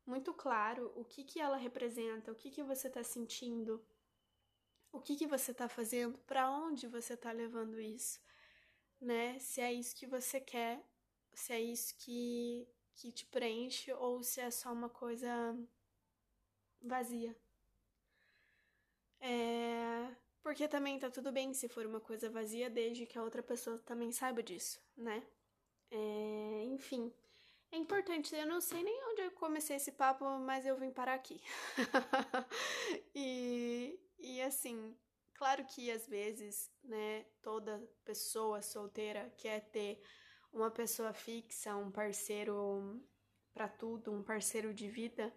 muito 0.06 0.34
claro 0.34 0.92
o 0.96 1.06
que 1.06 1.24
que 1.24 1.40
ela 1.40 1.58
representa, 1.58 2.32
o 2.32 2.36
que 2.36 2.52
que 2.52 2.64
você 2.64 2.90
tá 2.90 3.04
sentindo, 3.04 3.84
o 4.92 5.00
que, 5.00 5.16
que 5.16 5.28
você 5.28 5.52
está 5.52 5.70
fazendo, 5.70 6.18
para 6.20 6.50
onde 6.52 6.88
você 6.88 7.14
está 7.14 7.32
levando 7.32 7.80
isso, 7.80 8.20
né? 9.00 9.40
Se 9.40 9.62
é 9.62 9.74
isso 9.74 9.96
que 9.96 10.06
você 10.06 10.40
quer, 10.40 10.84
se 11.34 11.54
é 11.54 11.62
isso 11.62 11.96
que, 11.98 12.68
que 12.96 13.12
te 13.12 13.26
preenche 13.26 13.94
ou 13.94 14.22
se 14.24 14.42
é 14.42 14.52
só 14.52 14.72
uma 14.72 14.90
coisa 14.90 15.58
vazia. 16.82 17.36
É... 19.20 20.16
Porque 20.44 20.68
também 20.68 20.98
tá 20.98 21.10
tudo 21.10 21.32
bem 21.32 21.54
se 21.54 21.68
for 21.70 21.86
uma 21.86 22.00
coisa 22.00 22.30
vazia, 22.30 22.70
desde 22.70 23.06
que 23.06 23.18
a 23.18 23.24
outra 23.24 23.44
pessoa 23.44 23.78
também 23.80 24.12
saiba 24.12 24.42
disso, 24.42 24.80
né? 24.98 25.24
É... 25.92 26.64
Enfim. 26.66 27.14
É 27.72 27.78
importante, 27.78 28.36
eu 28.36 28.46
não 28.46 28.60
sei 28.60 28.84
nem 28.84 29.04
onde 29.06 29.22
eu 29.22 29.32
comecei 29.32 29.78
esse 29.78 29.94
papo, 29.94 30.26
mas 30.40 30.66
eu 30.66 30.78
vim 30.78 30.92
parar 30.92 31.14
aqui. 31.14 31.42
e, 33.16 33.98
e 34.20 34.42
assim, 34.42 34.94
claro 35.36 35.64
que 35.66 35.90
às 35.90 36.06
vezes, 36.06 36.70
né, 36.84 37.26
toda 37.42 37.82
pessoa 38.04 38.62
solteira 38.62 39.34
quer 39.38 39.62
ter 39.72 40.04
uma 40.52 40.70
pessoa 40.70 41.14
fixa, 41.14 41.74
um 41.78 41.90
parceiro 41.90 43.02
para 43.54 43.70
tudo, 43.70 44.12
um 44.12 44.22
parceiro 44.22 44.74
de 44.74 44.90
vida, 44.90 45.34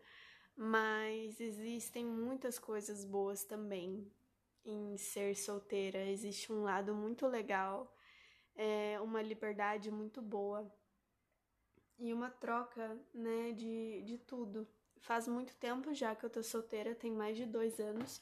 mas 0.56 1.40
existem 1.40 2.04
muitas 2.04 2.58
coisas 2.58 3.04
boas 3.04 3.44
também 3.44 4.11
em 4.64 4.97
ser 4.97 5.37
solteira. 5.37 6.04
Existe 6.06 6.52
um 6.52 6.62
lado 6.62 6.94
muito 6.94 7.26
legal, 7.26 7.94
é 8.54 8.99
uma 9.00 9.21
liberdade 9.23 9.90
muito 9.90 10.23
boa 10.23 10.71
e 11.99 12.12
uma 12.12 12.30
troca, 12.30 12.99
né, 13.12 13.52
de, 13.52 14.02
de 14.02 14.18
tudo. 14.18 14.66
Faz 14.99 15.28
muito 15.28 15.54
tempo 15.56 15.92
já 15.94 16.14
que 16.14 16.25
eu 16.25 16.30
tô 16.30 16.42
solteira, 16.42 16.94
tem 16.94 17.11
mais 17.11 17.37
de 17.37 17.47
dois 17.47 17.78
anos, 17.78 18.21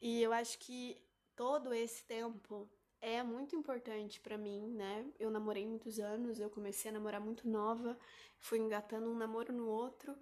e 0.00 0.22
eu 0.22 0.32
acho 0.32 0.58
que 0.58 1.02
todo 1.34 1.72
esse 1.72 2.04
tempo 2.04 2.68
é 3.00 3.22
muito 3.22 3.56
importante 3.56 4.20
para 4.20 4.36
mim, 4.36 4.68
né? 4.72 5.10
Eu 5.18 5.30
namorei 5.30 5.66
muitos 5.66 5.98
anos, 5.98 6.38
eu 6.38 6.50
comecei 6.50 6.90
a 6.90 6.94
namorar 6.94 7.20
muito 7.20 7.48
nova, 7.48 7.98
fui 8.38 8.58
engatando 8.58 9.10
um 9.10 9.16
namoro 9.16 9.52
no 9.52 9.66
outro, 9.66 10.14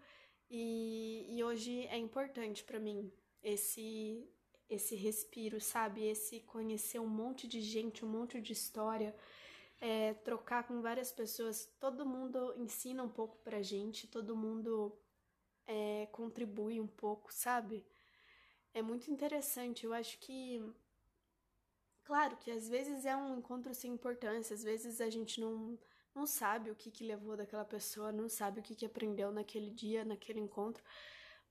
e, 0.49 1.27
e 1.29 1.43
hoje 1.43 1.87
é 1.89 1.99
importante 1.99 2.63
para 2.65 2.79
mim 2.79 3.13
esse 3.43 4.29
esse 4.69 4.95
respiro, 4.95 5.61
sabe? 5.61 6.07
Esse 6.07 6.41
conhecer 6.41 6.99
um 6.99 7.07
monte 7.07 7.47
de 7.49 7.61
gente, 7.61 8.05
um 8.05 8.09
monte 8.09 8.41
de 8.41 8.53
história 8.53 9.15
é, 9.81 10.15
trocar 10.15 10.65
com 10.67 10.81
várias 10.81 11.13
pessoas. 11.13 11.67
Todo 11.81 12.07
mundo 12.07 12.55
ensina 12.57 13.03
um 13.03 13.09
pouco 13.09 13.37
pra 13.39 13.63
gente, 13.63 14.07
todo 14.07 14.37
mundo 14.37 14.97
é, 15.67 16.07
contribui 16.13 16.81
um 16.81 16.87
pouco, 16.87 17.33
sabe? 17.33 17.87
É 18.75 18.83
muito 18.83 19.11
interessante. 19.11 19.85
Eu 19.85 19.93
acho 19.93 20.19
que. 20.19 20.63
Claro 22.05 22.37
que 22.39 22.51
às 22.51 22.69
vezes 22.69 23.05
é 23.05 23.15
um 23.15 23.39
encontro 23.39 23.75
sem 23.75 23.93
importância, 23.93 24.55
às 24.55 24.63
vezes 24.65 24.99
a 24.99 25.11
gente 25.11 25.39
não, 25.39 25.79
não 26.15 26.27
sabe 26.27 26.71
o 26.71 26.75
que, 26.75 26.91
que 26.91 27.05
levou 27.05 27.37
daquela 27.37 27.67
pessoa, 27.67 28.11
não 28.11 28.31
sabe 28.31 28.61
o 28.61 28.63
que, 28.63 28.75
que 28.75 28.87
aprendeu 28.87 29.31
naquele 29.31 29.71
dia, 29.71 30.07
naquele 30.07 30.41
encontro, 30.41 30.83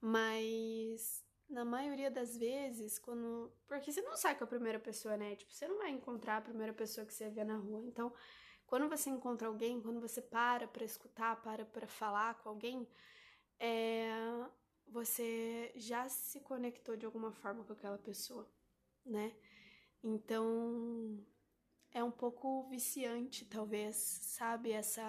mas 0.02 1.24
na 1.50 1.64
maioria 1.64 2.12
das 2.12 2.38
vezes, 2.38 3.00
quando. 3.00 3.52
Porque 3.68 3.92
você 3.92 4.02
não 4.02 4.16
sai 4.18 4.36
com 4.38 4.44
a 4.44 4.48
primeira 4.48 4.80
pessoa, 4.80 5.16
né? 5.18 5.36
Tipo, 5.36 5.54
você 5.54 5.68
não 5.68 5.78
vai 5.78 5.92
encontrar 5.92 6.38
a 6.38 6.42
primeira 6.42 6.74
pessoa 6.74 7.06
que 7.06 7.14
você 7.14 7.30
vê 7.30 7.44
na 7.44 7.58
rua. 7.58 7.84
Então, 7.86 8.14
quando 8.66 8.90
você 8.90 9.10
encontra 9.10 9.48
alguém, 9.48 9.82
quando 9.82 10.02
você 10.02 10.22
para 10.22 10.68
para 10.68 10.84
escutar, 10.84 11.42
para 11.42 11.66
para 11.66 11.88
falar 11.88 12.36
com 12.42 12.50
alguém, 12.50 12.88
é... 13.60 14.10
você 14.88 15.72
já 15.76 16.10
se 16.10 16.42
conectou 16.42 16.98
de 16.98 17.06
alguma 17.06 17.32
forma 17.32 17.64
com 17.64 17.74
aquela 17.74 17.98
pessoa, 17.98 18.50
né? 19.06 19.36
Então, 20.04 21.26
é 21.92 22.04
um 22.04 22.12
pouco 22.12 22.68
viciante, 22.70 23.46
talvez, 23.46 23.96
sabe? 23.96 24.72
Essa. 24.72 25.04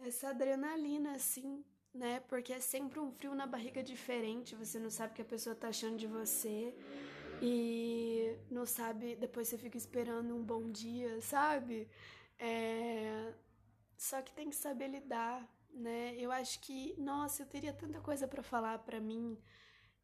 Essa 0.00 0.28
adrenalina, 0.28 1.16
assim, 1.16 1.64
né? 1.94 2.20
Porque 2.28 2.52
é 2.52 2.60
sempre 2.60 2.98
um 3.00 3.10
frio 3.10 3.34
na 3.34 3.46
barriga 3.46 3.82
diferente, 3.82 4.54
você 4.54 4.78
não 4.78 4.90
sabe 4.90 5.12
o 5.12 5.16
que 5.16 5.22
a 5.22 5.24
pessoa 5.24 5.54
tá 5.54 5.68
achando 5.68 5.96
de 5.96 6.06
você 6.06 6.74
e 7.40 8.36
não 8.50 8.66
sabe, 8.66 9.16
depois 9.16 9.48
você 9.48 9.58
fica 9.58 9.76
esperando 9.76 10.34
um 10.34 10.42
bom 10.42 10.70
dia, 10.70 11.20
sabe? 11.20 11.88
É... 12.38 13.32
Só 13.96 14.22
que 14.22 14.32
tem 14.32 14.48
que 14.48 14.56
saber 14.56 14.88
lidar, 14.88 15.48
né? 15.72 16.14
Eu 16.16 16.30
acho 16.30 16.60
que, 16.60 16.94
nossa, 16.98 17.42
eu 17.42 17.46
teria 17.46 17.72
tanta 17.72 18.00
coisa 18.00 18.28
para 18.28 18.42
falar 18.42 18.78
para 18.78 19.00
mim, 19.00 19.36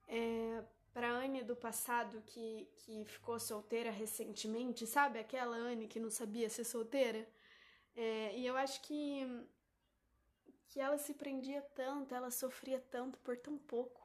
é, 0.08 0.64
pra 0.92 1.10
Anne 1.10 1.42
do 1.44 1.56
passado 1.56 2.22
que, 2.26 2.68
que 2.76 3.04
ficou 3.04 3.38
solteira 3.38 3.90
recentemente, 3.90 4.86
sabe? 4.86 5.18
Aquela 5.18 5.56
Anne 5.56 5.88
que 5.88 6.00
não 6.00 6.10
sabia 6.10 6.48
ser 6.48 6.64
solteira. 6.64 7.28
É, 7.96 8.36
e 8.36 8.46
eu 8.46 8.56
acho 8.56 8.82
que 8.82 9.46
que 10.74 10.80
ela 10.80 10.98
se 10.98 11.14
prendia 11.14 11.62
tanto, 11.76 12.12
ela 12.16 12.32
sofria 12.32 12.80
tanto 12.90 13.16
por 13.20 13.36
tão 13.36 13.56
pouco. 13.56 14.04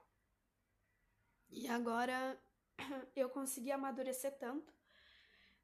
E 1.50 1.68
agora 1.68 2.40
eu 3.16 3.28
consegui 3.28 3.72
amadurecer 3.72 4.38
tanto, 4.38 4.72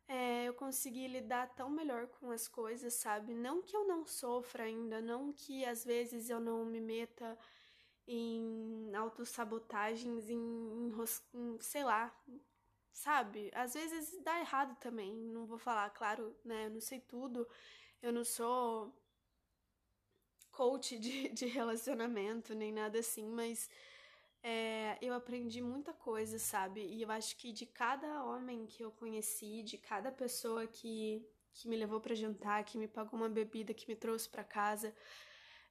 é, 0.08 0.46
eu 0.46 0.56
consegui 0.56 1.08
lidar 1.08 1.54
tão 1.54 1.70
melhor 1.70 2.08
com 2.08 2.32
as 2.32 2.48
coisas, 2.48 2.96
sabe? 2.96 3.36
Não 3.36 3.62
que 3.62 3.78
eu 3.78 3.88
não 3.88 4.04
sofra 4.04 4.64
ainda, 4.64 5.00
não 5.00 5.32
que 5.32 5.64
às 5.64 5.86
vezes 5.86 6.28
eu 6.32 6.40
não 6.40 6.66
me 6.66 6.82
meta 6.82 7.38
em 8.08 8.92
autossabotagens, 8.96 10.28
em, 10.28 10.36
em, 10.36 10.92
em 11.36 11.60
sei 11.60 11.84
lá, 11.84 12.12
sabe? 12.92 13.52
Às 13.54 13.76
vezes 13.76 14.20
dá 14.24 14.40
errado 14.40 14.76
também, 14.80 15.16
não 15.16 15.46
vou 15.46 15.60
falar, 15.60 15.88
claro, 15.92 16.36
né? 16.44 16.66
Eu 16.66 16.72
não 16.72 16.82
sei 16.82 17.00
tudo, 17.00 17.48
eu 18.02 18.12
não 18.12 18.24
sou 18.24 18.92
coach 20.56 20.98
de, 20.98 21.30
de 21.30 21.46
relacionamento, 21.46 22.54
nem 22.56 22.72
nada 22.72 23.00
assim, 23.00 23.28
mas 23.28 23.70
é, 24.42 24.98
eu 25.02 25.14
aprendi 25.14 25.62
muita 25.62 25.92
coisa, 25.92 26.38
sabe? 26.40 26.82
E 26.82 27.02
eu 27.02 27.12
acho 27.12 27.36
que 27.36 27.52
de 27.52 27.66
cada 27.66 28.24
homem 28.24 28.66
que 28.66 28.84
eu 28.84 28.92
conheci, 28.92 29.64
de 29.64 29.78
cada 29.78 30.12
pessoa 30.12 30.66
que, 30.68 31.26
que 31.54 31.68
me 31.68 31.76
levou 31.76 32.00
para 32.00 32.16
jantar, 32.16 32.64
que 32.64 32.78
me 32.78 32.88
pagou 32.88 33.20
uma 33.20 33.30
bebida, 33.30 33.74
que 33.74 33.88
me 33.88 33.96
trouxe 33.96 34.30
para 34.30 34.44
casa, 34.44 34.96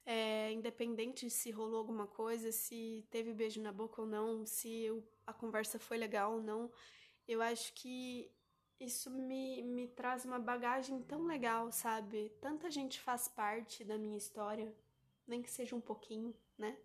é, 0.04 0.52
independente 0.52 1.30
se 1.30 1.50
rolou 1.50 1.78
alguma 1.78 2.06
coisa, 2.06 2.52
se 2.52 3.06
teve 3.10 3.32
beijo 3.32 3.60
na 3.62 3.72
boca 3.72 4.02
ou 4.02 4.06
não, 4.06 4.44
se 4.44 4.68
eu, 4.82 5.02
a 5.26 5.32
conversa 5.32 5.78
foi 5.78 5.96
legal 5.96 6.34
ou 6.34 6.42
não, 6.42 6.70
eu 7.26 7.40
acho 7.40 7.72
que 7.74 8.30
isso 8.80 9.10
me, 9.10 9.62
me 9.62 9.88
traz 9.88 10.24
uma 10.24 10.38
bagagem 10.38 11.02
tão 11.02 11.24
legal, 11.24 11.70
sabe? 11.72 12.30
Tanta 12.40 12.70
gente 12.70 13.00
faz 13.00 13.28
parte 13.28 13.84
da 13.84 13.96
minha 13.96 14.16
história, 14.16 14.74
nem 15.26 15.42
que 15.42 15.50
seja 15.50 15.76
um 15.76 15.80
pouquinho, 15.80 16.34
né? 16.58 16.76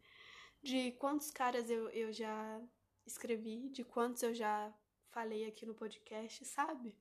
De 0.62 0.92
quantos 0.94 1.32
caras 1.32 1.70
eu, 1.70 1.90
eu 1.90 2.12
já 2.12 2.62
escrevi, 3.06 3.70
de 3.70 3.84
quantos 3.84 4.24
eu 4.24 4.34
já 4.34 4.74
falei 5.10 5.46
aqui 5.46 5.66
no 5.66 5.74
podcast, 5.74 6.46
sabe? 6.46 6.96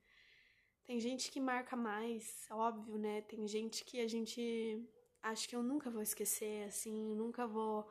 Tem 0.85 0.99
gente 0.99 1.31
que 1.31 1.41
marca 1.41 1.77
mais, 1.77 2.47
óbvio, 2.51 2.97
né? 2.97 3.21
Tem 3.23 3.47
gente 3.47 3.85
que 3.85 4.01
a 4.01 4.09
gente 4.09 4.83
acho 5.23 5.49
que 5.49 5.55
eu 5.55 5.63
nunca 5.63 5.91
vou 5.91 6.01
esquecer, 6.01 6.67
assim, 6.67 7.15
nunca 7.15 7.47
vou. 7.47 7.87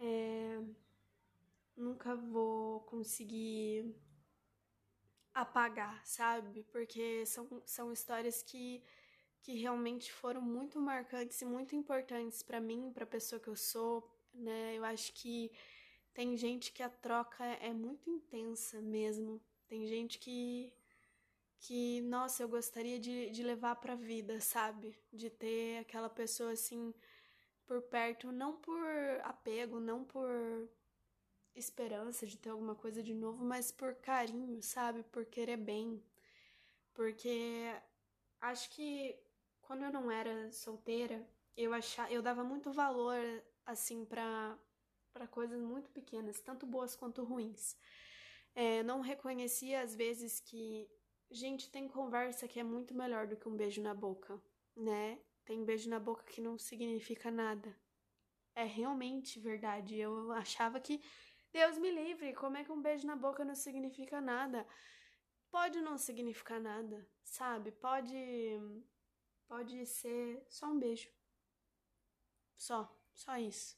É, 0.00 0.60
nunca 1.76 2.16
vou 2.16 2.80
conseguir 2.80 3.94
apagar, 5.40 6.04
sabe? 6.04 6.64
Porque 6.72 7.24
são, 7.26 7.62
são 7.64 7.92
histórias 7.92 8.42
que, 8.42 8.82
que 9.42 9.54
realmente 9.54 10.12
foram 10.12 10.40
muito 10.40 10.80
marcantes 10.80 11.40
e 11.40 11.44
muito 11.44 11.74
importantes 11.76 12.42
para 12.42 12.60
mim, 12.60 12.90
para 12.92 13.04
a 13.04 13.06
pessoa 13.06 13.40
que 13.40 13.48
eu 13.48 13.56
sou, 13.56 14.08
né? 14.34 14.76
Eu 14.76 14.84
acho 14.84 15.12
que 15.14 15.50
tem 16.14 16.36
gente 16.36 16.72
que 16.72 16.82
a 16.82 16.88
troca 16.88 17.44
é 17.44 17.72
muito 17.72 18.10
intensa 18.10 18.80
mesmo. 18.80 19.40
Tem 19.68 19.86
gente 19.86 20.18
que 20.18 20.72
que, 21.60 22.00
nossa, 22.02 22.42
eu 22.42 22.48
gostaria 22.48 22.98
de, 23.00 23.30
de 23.30 23.42
levar 23.42 23.76
pra 23.76 23.94
vida, 23.94 24.40
sabe? 24.40 24.96
De 25.12 25.28
ter 25.28 25.78
aquela 25.78 26.08
pessoa 26.08 26.52
assim 26.52 26.94
por 27.66 27.82
perto, 27.82 28.32
não 28.32 28.56
por 28.56 28.86
apego, 29.24 29.80
não 29.80 30.04
por 30.04 30.68
esperança 31.58 32.26
de 32.26 32.36
ter 32.38 32.50
alguma 32.50 32.74
coisa 32.74 33.02
de 33.02 33.14
novo, 33.14 33.44
mas 33.44 33.70
por 33.72 33.94
carinho, 33.96 34.62
sabe? 34.62 35.02
Por 35.04 35.24
querer 35.26 35.56
bem. 35.56 36.02
Porque 36.94 37.72
acho 38.40 38.70
que 38.70 39.18
quando 39.62 39.84
eu 39.84 39.92
não 39.92 40.10
era 40.10 40.50
solteira, 40.52 41.26
eu 41.56 41.72
achava, 41.74 42.10
eu 42.10 42.22
dava 42.22 42.42
muito 42.44 42.72
valor 42.72 43.42
assim 43.66 44.04
para 44.04 44.58
para 45.12 45.26
coisas 45.26 45.60
muito 45.60 45.90
pequenas, 45.90 46.40
tanto 46.40 46.64
boas 46.66 46.94
quanto 46.94 47.24
ruins. 47.24 47.76
É, 48.54 48.82
não 48.84 49.00
reconhecia 49.00 49.80
às 49.80 49.94
vezes 49.96 50.38
que 50.38 50.88
gente 51.30 51.70
tem 51.70 51.88
conversa 51.88 52.48
que 52.48 52.60
é 52.60 52.64
muito 52.64 52.94
melhor 52.94 53.26
do 53.26 53.36
que 53.36 53.48
um 53.48 53.56
beijo 53.56 53.82
na 53.82 53.94
boca, 53.94 54.40
né? 54.76 55.18
Tem 55.44 55.64
beijo 55.64 55.88
na 55.90 55.98
boca 55.98 56.24
que 56.24 56.40
não 56.40 56.58
significa 56.58 57.30
nada. 57.30 57.74
É 58.54 58.64
realmente 58.64 59.38
verdade. 59.40 59.96
Eu 59.96 60.32
achava 60.32 60.80
que 60.80 61.00
Deus 61.58 61.76
me 61.76 61.90
livre, 61.90 62.32
como 62.34 62.56
é 62.56 62.62
que 62.62 62.70
um 62.70 62.80
beijo 62.80 63.04
na 63.04 63.16
boca 63.16 63.44
não 63.44 63.56
significa 63.56 64.20
nada? 64.20 64.64
Pode 65.50 65.80
não 65.80 65.98
significar 65.98 66.60
nada, 66.60 67.04
sabe? 67.24 67.72
Pode 67.72 68.14
pode 69.48 69.84
ser 69.84 70.40
só 70.48 70.66
um 70.68 70.78
beijo. 70.78 71.10
Só, 72.54 72.80
só 73.12 73.36
isso. 73.38 73.76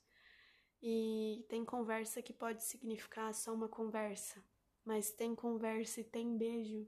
E 0.82 1.46
tem 1.48 1.64
conversa 1.64 2.20
que 2.20 2.34
pode 2.34 2.62
significar 2.62 3.32
só 3.32 3.54
uma 3.54 3.68
conversa, 3.68 4.44
mas 4.84 5.10
tem 5.10 5.34
conversa 5.34 6.02
e 6.02 6.04
tem 6.04 6.36
beijo 6.36 6.86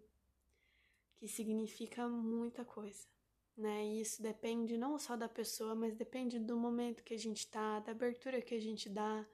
que 1.16 1.26
significa 1.26 2.06
muita 2.06 2.66
coisa, 2.66 3.08
né? 3.56 3.82
E 3.86 4.02
isso 4.02 4.20
depende 4.20 4.76
não 4.76 4.98
só 4.98 5.16
da 5.16 5.28
pessoa, 5.28 5.74
mas 5.74 5.94
depende 5.94 6.38
do 6.38 6.54
momento 6.54 7.02
que 7.02 7.14
a 7.14 7.18
gente 7.18 7.50
tá, 7.50 7.80
da 7.80 7.92
abertura 7.92 8.42
que 8.42 8.54
a 8.54 8.60
gente 8.60 8.90
dá, 8.90 9.26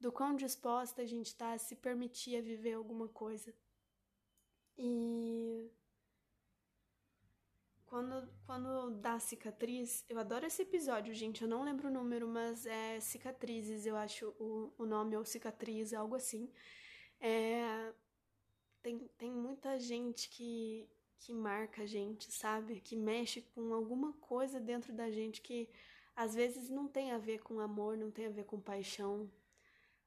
do 0.00 0.10
quão 0.10 0.34
disposta 0.34 1.02
a 1.02 1.06
gente 1.06 1.34
tá 1.34 1.52
a 1.52 1.58
se 1.58 1.76
permitir 1.76 2.36
a 2.36 2.42
viver 2.42 2.72
alguma 2.72 3.06
coisa. 3.08 3.54
E 4.78 5.70
quando, 7.86 8.28
quando 8.46 8.90
dá 9.00 9.18
cicatriz, 9.18 10.04
eu 10.08 10.18
adoro 10.18 10.46
esse 10.46 10.62
episódio, 10.62 11.12
gente. 11.12 11.42
Eu 11.42 11.48
não 11.48 11.64
lembro 11.64 11.88
o 11.88 11.92
número, 11.92 12.26
mas 12.26 12.64
é 12.64 12.98
cicatrizes, 13.00 13.84
eu 13.84 13.96
acho 13.96 14.28
o, 14.38 14.72
o 14.78 14.86
nome, 14.86 15.16
ou 15.16 15.24
cicatriz, 15.24 15.92
algo 15.92 16.14
assim. 16.14 16.50
É, 17.20 17.92
tem, 18.80 18.98
tem 19.18 19.30
muita 19.30 19.78
gente 19.78 20.30
que, 20.30 20.88
que 21.18 21.34
marca 21.34 21.82
a 21.82 21.86
gente, 21.86 22.32
sabe? 22.32 22.80
Que 22.80 22.96
mexe 22.96 23.42
com 23.42 23.74
alguma 23.74 24.14
coisa 24.14 24.58
dentro 24.58 24.92
da 24.92 25.10
gente 25.10 25.42
que 25.42 25.68
às 26.16 26.34
vezes 26.34 26.70
não 26.70 26.88
tem 26.88 27.12
a 27.12 27.18
ver 27.18 27.40
com 27.42 27.60
amor, 27.60 27.96
não 27.96 28.10
tem 28.10 28.26
a 28.26 28.30
ver 28.30 28.44
com 28.44 28.60
paixão. 28.60 29.30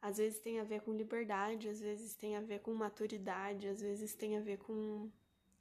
Às 0.07 0.17
vezes 0.17 0.37
tem 0.39 0.59
a 0.59 0.65
ver 0.65 0.81
com 0.81 0.91
liberdade, 0.91 1.69
às 1.69 1.79
vezes 1.79 2.13
tem 2.13 2.35
a 2.35 2.41
ver 2.41 2.59
com 2.59 2.73
maturidade, 2.73 3.69
às 3.69 3.79
vezes 3.79 4.13
tem 4.13 4.35
a 4.35 4.41
ver 4.41 4.57
com 4.57 5.09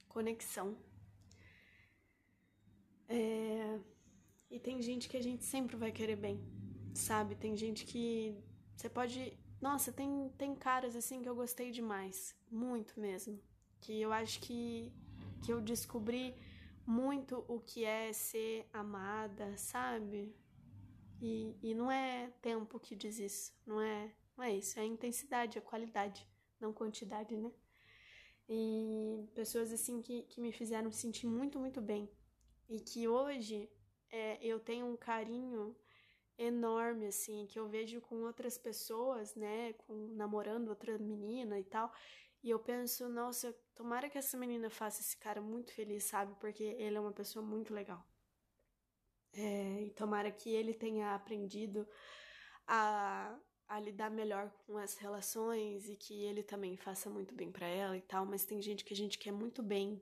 conexão. 0.09 0.77
É... 3.07 3.79
E 4.51 4.59
tem 4.59 4.81
gente 4.81 5.07
que 5.07 5.15
a 5.15 5.23
gente 5.23 5.45
sempre 5.45 5.77
vai 5.77 5.93
querer 5.93 6.17
bem, 6.17 6.43
sabe? 6.93 7.35
Tem 7.35 7.55
gente 7.55 7.85
que 7.85 8.35
você 8.75 8.89
pode. 8.89 9.39
Nossa, 9.61 9.93
tem, 9.93 10.29
tem 10.37 10.53
caras 10.53 10.93
assim 10.93 11.21
que 11.21 11.29
eu 11.29 11.35
gostei 11.35 11.71
demais, 11.71 12.35
muito 12.51 12.99
mesmo. 12.99 13.39
Que 13.79 14.01
eu 14.01 14.11
acho 14.11 14.41
que, 14.41 14.91
que 15.41 15.53
eu 15.53 15.61
descobri 15.61 16.35
muito 16.85 17.45
o 17.47 17.61
que 17.61 17.85
é 17.85 18.11
ser 18.11 18.67
amada, 18.73 19.55
sabe? 19.57 20.35
E, 21.21 21.55
e 21.63 21.73
não 21.73 21.89
é 21.89 22.29
tempo 22.41 22.77
que 22.77 22.93
diz 22.93 23.19
isso, 23.19 23.53
não 23.65 23.79
é, 23.79 24.11
não 24.37 24.43
é 24.43 24.55
isso, 24.55 24.79
é 24.79 24.85
intensidade, 24.85 25.57
é 25.57 25.61
qualidade, 25.61 26.27
não 26.59 26.73
quantidade, 26.73 27.35
né? 27.35 27.51
E 28.47 29.29
pessoas 29.33 29.71
assim 29.71 30.01
que, 30.01 30.23
que 30.23 30.41
me 30.41 30.51
fizeram 30.51 30.91
sentir 30.91 31.27
muito, 31.27 31.59
muito 31.59 31.81
bem 31.81 32.09
e 32.69 32.79
que 32.79 33.07
hoje 33.07 33.69
é, 34.11 34.37
eu 34.45 34.59
tenho 34.59 34.85
um 34.85 34.97
carinho 34.97 35.75
enorme, 36.37 37.07
assim, 37.07 37.45
que 37.47 37.59
eu 37.59 37.67
vejo 37.67 38.01
com 38.01 38.23
outras 38.23 38.57
pessoas, 38.57 39.35
né, 39.35 39.73
com 39.73 39.93
namorando 40.15 40.69
outra 40.69 40.97
menina 40.97 41.59
e 41.59 41.63
tal, 41.63 41.93
e 42.41 42.49
eu 42.49 42.59
penso, 42.59 43.07
nossa, 43.07 43.53
tomara 43.75 44.09
que 44.09 44.17
essa 44.17 44.37
menina 44.37 44.69
faça 44.69 45.01
esse 45.01 45.17
cara 45.17 45.41
muito 45.41 45.73
feliz, 45.73 46.03
sabe, 46.05 46.35
porque 46.39 46.63
ele 46.63 46.97
é 46.97 46.99
uma 46.99 47.13
pessoa 47.13 47.45
muito 47.45 47.73
legal. 47.73 48.05
É, 49.33 49.83
e 49.83 49.91
tomara 49.91 50.31
que 50.31 50.49
ele 50.49 50.73
tenha 50.73 51.15
aprendido 51.15 51.87
a, 52.67 53.35
a 53.67 53.79
lidar 53.79 54.09
melhor 54.09 54.51
com 54.65 54.77
as 54.77 54.97
relações 54.97 55.89
e 55.89 55.95
que 55.95 56.23
ele 56.23 56.43
também 56.43 56.77
faça 56.77 57.09
muito 57.09 57.33
bem 57.33 57.51
para 57.51 57.67
ela 57.67 57.97
e 57.97 58.01
tal, 58.01 58.25
mas 58.25 58.45
tem 58.45 58.61
gente 58.61 58.85
que 58.85 58.93
a 58.93 58.97
gente 58.97 59.17
quer 59.17 59.31
muito 59.31 59.63
bem 59.63 60.01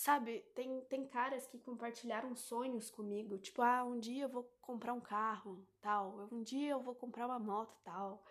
Sabe, 0.00 0.42
tem, 0.54 0.80
tem 0.88 1.06
caras 1.06 1.46
que 1.46 1.58
compartilharam 1.58 2.34
sonhos 2.34 2.90
comigo, 2.90 3.36
tipo, 3.36 3.60
ah, 3.60 3.84
um 3.84 4.00
dia 4.00 4.22
eu 4.24 4.30
vou 4.30 4.44
comprar 4.62 4.94
um 4.94 5.00
carro, 5.00 5.62
tal, 5.78 6.26
um 6.32 6.42
dia 6.42 6.70
eu 6.70 6.80
vou 6.80 6.94
comprar 6.94 7.26
uma 7.26 7.38
moto, 7.38 7.76
tal, 7.84 8.24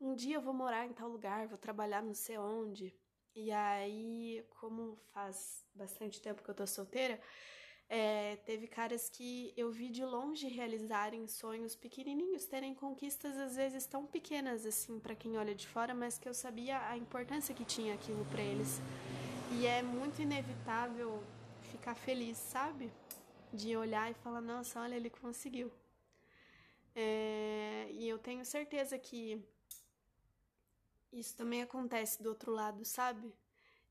um 0.00 0.14
dia 0.14 0.36
eu 0.36 0.40
vou 0.40 0.54
morar 0.54 0.86
em 0.86 0.92
tal 0.92 1.08
lugar, 1.08 1.48
vou 1.48 1.58
trabalhar 1.58 2.02
não 2.02 2.14
sei 2.14 2.38
onde. 2.38 2.94
E 3.34 3.50
aí, 3.50 4.46
como 4.60 4.96
faz 5.12 5.66
bastante 5.74 6.22
tempo 6.22 6.40
que 6.40 6.48
eu 6.48 6.54
tô 6.54 6.68
solteira, 6.68 7.20
é, 7.94 8.36
teve 8.46 8.66
caras 8.66 9.10
que 9.10 9.52
eu 9.54 9.70
vi 9.70 9.90
de 9.90 10.02
longe 10.02 10.48
realizarem 10.48 11.28
sonhos 11.28 11.76
pequenininhos, 11.76 12.46
terem 12.46 12.74
conquistas 12.74 13.36
às 13.36 13.54
vezes 13.54 13.84
tão 13.84 14.06
pequenas 14.06 14.64
assim 14.64 14.98
para 14.98 15.14
quem 15.14 15.36
olha 15.36 15.54
de 15.54 15.68
fora, 15.68 15.94
mas 15.94 16.16
que 16.16 16.26
eu 16.26 16.32
sabia 16.32 16.88
a 16.88 16.96
importância 16.96 17.54
que 17.54 17.66
tinha 17.66 17.92
aquilo 17.92 18.24
para 18.30 18.40
eles. 18.40 18.80
E 19.58 19.66
é 19.66 19.82
muito 19.82 20.22
inevitável 20.22 21.22
ficar 21.70 21.94
feliz, 21.94 22.38
sabe? 22.38 22.90
De 23.52 23.76
olhar 23.76 24.10
e 24.10 24.14
falar, 24.14 24.40
nossa, 24.40 24.80
olha, 24.80 24.94
ele 24.94 25.10
conseguiu. 25.10 25.70
É, 26.96 27.88
e 27.90 28.08
eu 28.08 28.18
tenho 28.18 28.42
certeza 28.46 28.98
que 28.98 29.38
isso 31.12 31.36
também 31.36 31.60
acontece 31.60 32.22
do 32.22 32.30
outro 32.30 32.50
lado, 32.52 32.86
sabe? 32.86 33.30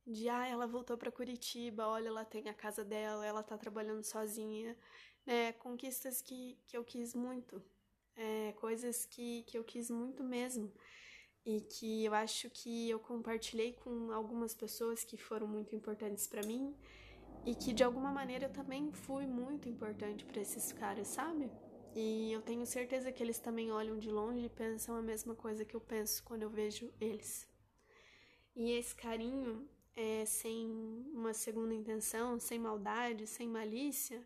De, 0.06 0.28
ah, 0.30 0.48
ela 0.48 0.68
voltou 0.68 0.98
para 0.98 1.12
Curitiba, 1.12 1.88
olha, 1.88 2.08
ela 2.08 2.26
tem 2.26 2.50
a 2.50 2.54
casa 2.54 2.84
dela, 2.84 3.26
ela 3.26 3.44
tá 3.44 3.58
trabalhando 3.58 4.04
sozinha. 4.04 4.76
né? 5.26 5.54
conquistas 5.54 6.22
que, 6.22 6.58
que 6.68 6.78
eu 6.78 6.84
quis 6.84 7.14
muito. 7.14 7.62
É, 8.16 8.52
coisas 8.54 9.06
que, 9.06 9.44
que 9.44 9.58
eu 9.58 9.64
quis 9.64 9.90
muito 9.90 10.24
mesmo 10.24 10.72
e 11.46 11.62
que 11.62 12.06
eu 12.06 12.14
acho 12.14 12.50
que 12.50 12.90
eu 12.90 13.00
compartilhei 13.00 13.74
com 13.74 14.12
algumas 14.12 14.54
pessoas 14.54 15.04
que 15.04 15.18
foram 15.18 15.48
muito 15.48 15.76
importantes 15.76 16.28
para 16.28 16.46
mim 16.46 16.76
e 17.46 17.56
que 17.56 17.74
de 17.74 17.84
alguma 17.84 18.12
maneira 18.12 18.46
eu 18.46 18.54
também 18.54 18.92
fui 18.92 19.26
muito 19.26 19.68
importante 19.68 20.26
para 20.26 20.42
esses 20.42 20.72
caras, 20.72 21.08
sabe? 21.08 21.50
E 21.96 22.32
eu 22.32 22.42
tenho 22.42 22.66
certeza 22.66 23.12
que 23.12 23.22
eles 23.22 23.40
também 23.40 23.72
olham 23.72 23.98
de 23.98 24.10
longe 24.10 24.46
e 24.46 24.50
pensam 24.50 24.96
a 24.96 25.02
mesma 25.02 25.36
coisa 25.36 25.66
que 25.66 25.76
eu 25.76 25.82
penso 25.82 26.24
quando 26.24 26.44
eu 26.44 26.50
vejo 26.50 26.94
eles. 27.02 27.50
E 28.56 28.72
esse 28.72 28.96
carinho 28.96 29.68
é 29.96 30.26
sem 30.26 30.68
uma 31.14 31.34
segunda 31.34 31.74
intenção, 31.74 32.40
sem 32.40 32.60
maldade, 32.60 33.28
sem 33.28 33.48
malícia, 33.48 34.26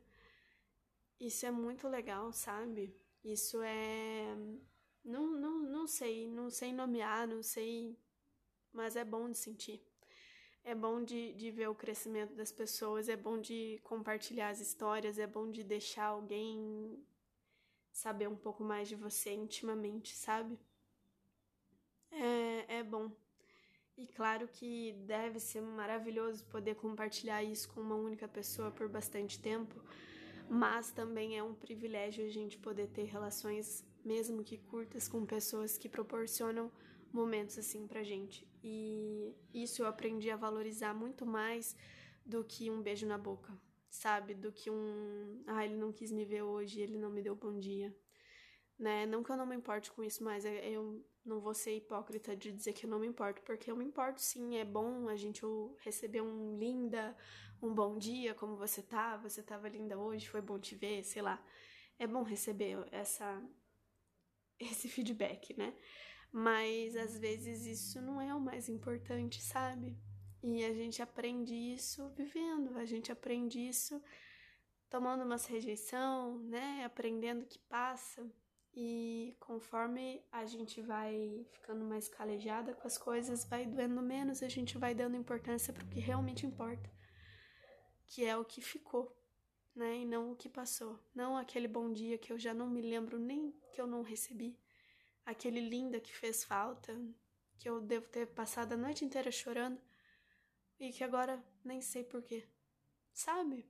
isso 1.19 1.45
é 1.45 1.51
muito 1.51 1.88
legal, 1.88 2.32
sabe? 2.32 2.93
Isso 3.23 3.62
é 3.63 4.36
não, 5.04 5.28
não, 5.28 5.60
não 5.60 5.88
sei, 5.88 6.28
não 6.28 6.49
sei 6.49 6.73
nomear, 6.73 7.28
não 7.28 7.43
sei, 7.43 7.97
mas 8.73 8.95
é 8.95 9.06
bom 9.06 9.30
de 9.30 9.38
sentir. 9.38 9.82
É 10.63 10.73
bom 10.75 11.04
de, 11.04 11.34
de 11.34 11.51
ver 11.51 11.69
o 11.69 11.75
crescimento 11.75 12.34
das 12.36 12.51
pessoas, 12.51 13.08
é 13.10 13.15
bom 13.15 13.39
de 13.39 13.80
compartilhar 13.84 14.49
as 14.49 14.60
histórias, 14.60 15.19
é 15.19 15.28
bom 15.28 15.51
de 15.51 15.63
deixar 15.63 16.06
alguém 16.08 17.06
saber 17.91 18.28
um 18.28 18.36
pouco 18.36 18.63
mais 18.63 18.89
de 18.89 18.95
você 18.95 19.32
intimamente, 19.32 20.15
sabe? 20.15 20.60
É, 22.12 22.78
é 22.80 22.84
bom. 22.84 23.12
E 23.97 24.05
claro 24.08 24.47
que 24.47 24.93
deve 25.05 25.39
ser 25.39 25.62
maravilhoso 25.62 26.43
poder 26.45 26.75
compartilhar 26.75 27.43
isso 27.43 27.69
com 27.69 27.79
uma 27.79 27.95
única 27.95 28.27
pessoa 28.27 28.69
por 28.69 28.89
bastante 28.89 29.39
tempo, 29.39 29.81
mas 30.49 30.91
também 30.91 31.38
é 31.38 31.43
um 31.43 31.53
privilégio 31.53 32.25
a 32.25 32.29
gente 32.29 32.58
poder 32.58 32.88
ter 32.88 33.03
relações 33.03 33.86
mesmo 34.03 34.43
que 34.43 34.58
curtas, 34.58 35.08
com 35.08 35.25
pessoas 35.25 35.77
que 35.77 35.89
proporcionam 35.89 36.71
momentos 37.12 37.58
assim 37.58 37.88
pra 37.88 38.03
gente. 38.03 38.45
E 38.63 39.34
isso 39.53 39.81
eu 39.81 39.88
aprendi 39.88 40.29
a 40.29 40.36
valorizar 40.36 40.93
muito 40.93 41.25
mais 41.25 41.75
do 42.25 42.43
que 42.43 42.69
um 42.69 42.81
beijo 42.81 43.08
na 43.08 43.17
boca, 43.17 43.53
sabe? 43.89 44.34
Do 44.34 44.51
que 44.51 44.69
um, 44.69 45.41
ah, 45.47 45.65
ele 45.65 45.77
não 45.77 45.91
quis 45.91 46.12
me 46.12 46.25
ver 46.25 46.43
hoje, 46.43 46.81
ele 46.81 46.97
não 46.97 47.10
me 47.10 47.21
deu 47.21 47.36
bom 47.36 47.58
dia. 47.58 47.95
Né? 48.77 49.05
Não 49.05 49.23
que 49.23 49.31
eu 49.31 49.38
não 49.38 49.45
me 49.45 49.55
importe 49.55 49.91
com 49.91 50.03
isso, 50.03 50.23
mas 50.23 50.43
eu 50.45 51.05
não 51.23 51.39
vou 51.39 51.53
ser 51.53 51.75
hipócrita 51.77 52.35
de 52.35 52.51
dizer 52.51 52.73
que 52.73 52.85
eu 52.85 52.89
não 52.89 52.99
me 52.99 53.07
importo, 53.07 53.41
porque 53.41 53.71
eu 53.71 53.75
me 53.75 53.85
importo 53.85 54.21
sim, 54.21 54.57
é 54.57 54.65
bom 54.65 55.07
a 55.07 55.15
gente 55.15 55.41
receber 55.79 56.21
um 56.21 56.57
linda, 56.57 57.15
um 57.61 57.73
bom 57.73 57.97
dia, 57.97 58.33
como 58.35 58.55
você 58.55 58.81
tá, 58.83 59.17
você 59.17 59.41
tava 59.41 59.69
linda 59.69 59.97
hoje, 59.97 60.27
foi 60.27 60.41
bom 60.41 60.59
te 60.59 60.75
ver, 60.75 61.03
sei 61.03 61.21
lá. 61.21 61.43
É 61.97 62.05
bom 62.05 62.23
receber 62.23 62.85
essa 62.91 63.41
esse 64.59 64.88
feedback, 64.88 65.57
né? 65.57 65.73
Mas 66.31 66.95
às 66.95 67.17
vezes 67.17 67.65
isso 67.65 68.01
não 68.01 68.21
é 68.21 68.33
o 68.35 68.39
mais 68.39 68.67
importante, 68.67 69.41
sabe? 69.41 69.97
E 70.43 70.63
a 70.63 70.73
gente 70.73 71.01
aprende 71.01 71.55
isso 71.55 72.09
vivendo, 72.09 72.77
a 72.77 72.85
gente 72.85 73.11
aprende 73.11 73.59
isso 73.59 74.01
tomando 74.89 75.23
umas 75.23 75.45
rejeição, 75.45 76.39
né? 76.39 76.83
Aprendendo 76.85 77.45
que 77.45 77.57
passa. 77.59 78.29
E 78.75 79.35
conforme 79.39 80.21
a 80.31 80.45
gente 80.45 80.81
vai 80.81 81.45
ficando 81.51 81.85
mais 81.85 82.09
calejada 82.09 82.73
com 82.73 82.85
as 82.85 82.97
coisas, 82.97 83.45
vai 83.45 83.65
doendo 83.65 84.01
menos, 84.01 84.43
a 84.43 84.49
gente 84.49 84.77
vai 84.77 84.93
dando 84.93 85.15
importância 85.15 85.73
para 85.73 85.85
o 85.85 85.88
que 85.88 85.99
realmente 85.99 86.45
importa, 86.45 86.91
que 88.05 88.25
é 88.25 88.35
o 88.35 88.43
que 88.43 88.61
ficou 88.61 89.15
né? 89.75 89.99
E 89.99 90.05
não 90.05 90.31
o 90.31 90.35
que 90.35 90.47
passou. 90.47 90.99
Não 91.13 91.38
aquele 91.38 91.67
bom 91.67 91.91
dia 91.91 92.17
que 92.17 92.31
eu 92.31 92.39
já 92.39 92.53
não 92.53 92.69
me 92.69 92.81
lembro 92.81 93.19
nem 93.19 93.51
que 93.73 93.81
eu 93.81 93.85
não 93.85 94.01
recebi. 94.01 94.57
Aquele 95.25 95.59
linda 95.59 95.99
que 95.99 96.15
fez 96.15 96.43
falta. 96.43 96.97
que 97.57 97.69
eu 97.69 97.81
devo 97.81 98.07
ter 98.09 98.27
passado 98.27 98.73
a 98.73 98.77
noite 98.77 99.05
inteira 99.05 99.31
chorando 99.31 99.81
e 100.79 100.91
que 100.91 101.03
agora 101.03 101.43
nem 101.63 101.81
sei 101.81 102.03
porquê. 102.03 102.47
Sabe? 103.13 103.69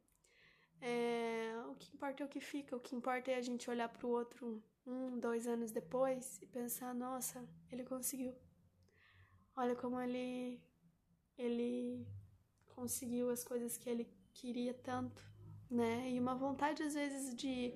É, 0.82 1.54
o 1.70 1.76
que 1.76 1.96
importa 1.96 2.24
é 2.24 2.26
o 2.26 2.30
que 2.30 2.40
fica, 2.40 2.76
o 2.76 2.80
que 2.80 2.96
importa 2.96 3.32
é 3.32 3.36
a 3.36 3.42
gente 3.42 3.70
olhar 3.70 3.90
para 3.90 4.06
o 4.06 4.10
outro 4.10 4.64
um, 4.86 5.20
dois 5.20 5.48
anos 5.48 5.72
depois 5.72 6.40
e 6.42 6.46
pensar: 6.46 6.94
nossa, 6.94 7.44
ele 7.72 7.84
conseguiu. 7.84 8.36
Olha 9.56 9.76
como 9.76 10.00
ele, 10.00 10.62
ele 11.38 12.06
conseguiu 12.68 13.30
as 13.30 13.44
coisas 13.44 13.78
que 13.78 13.90
ele 13.90 14.06
queria 14.34 14.74
tanto, 14.74 15.24
né? 15.70 16.10
E 16.12 16.20
uma 16.20 16.36
vontade 16.36 16.84
às 16.84 16.94
vezes 16.94 17.34
de, 17.36 17.74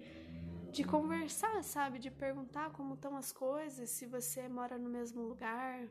de 0.71 0.83
conversar, 0.83 1.63
sabe? 1.63 1.99
De 1.99 2.11
perguntar 2.11 2.71
como 2.73 2.95
estão 2.95 3.15
as 3.15 3.31
coisas, 3.31 3.89
se 3.89 4.05
você 4.05 4.47
mora 4.49 4.77
no 4.77 4.89
mesmo 4.89 5.21
lugar, 5.21 5.87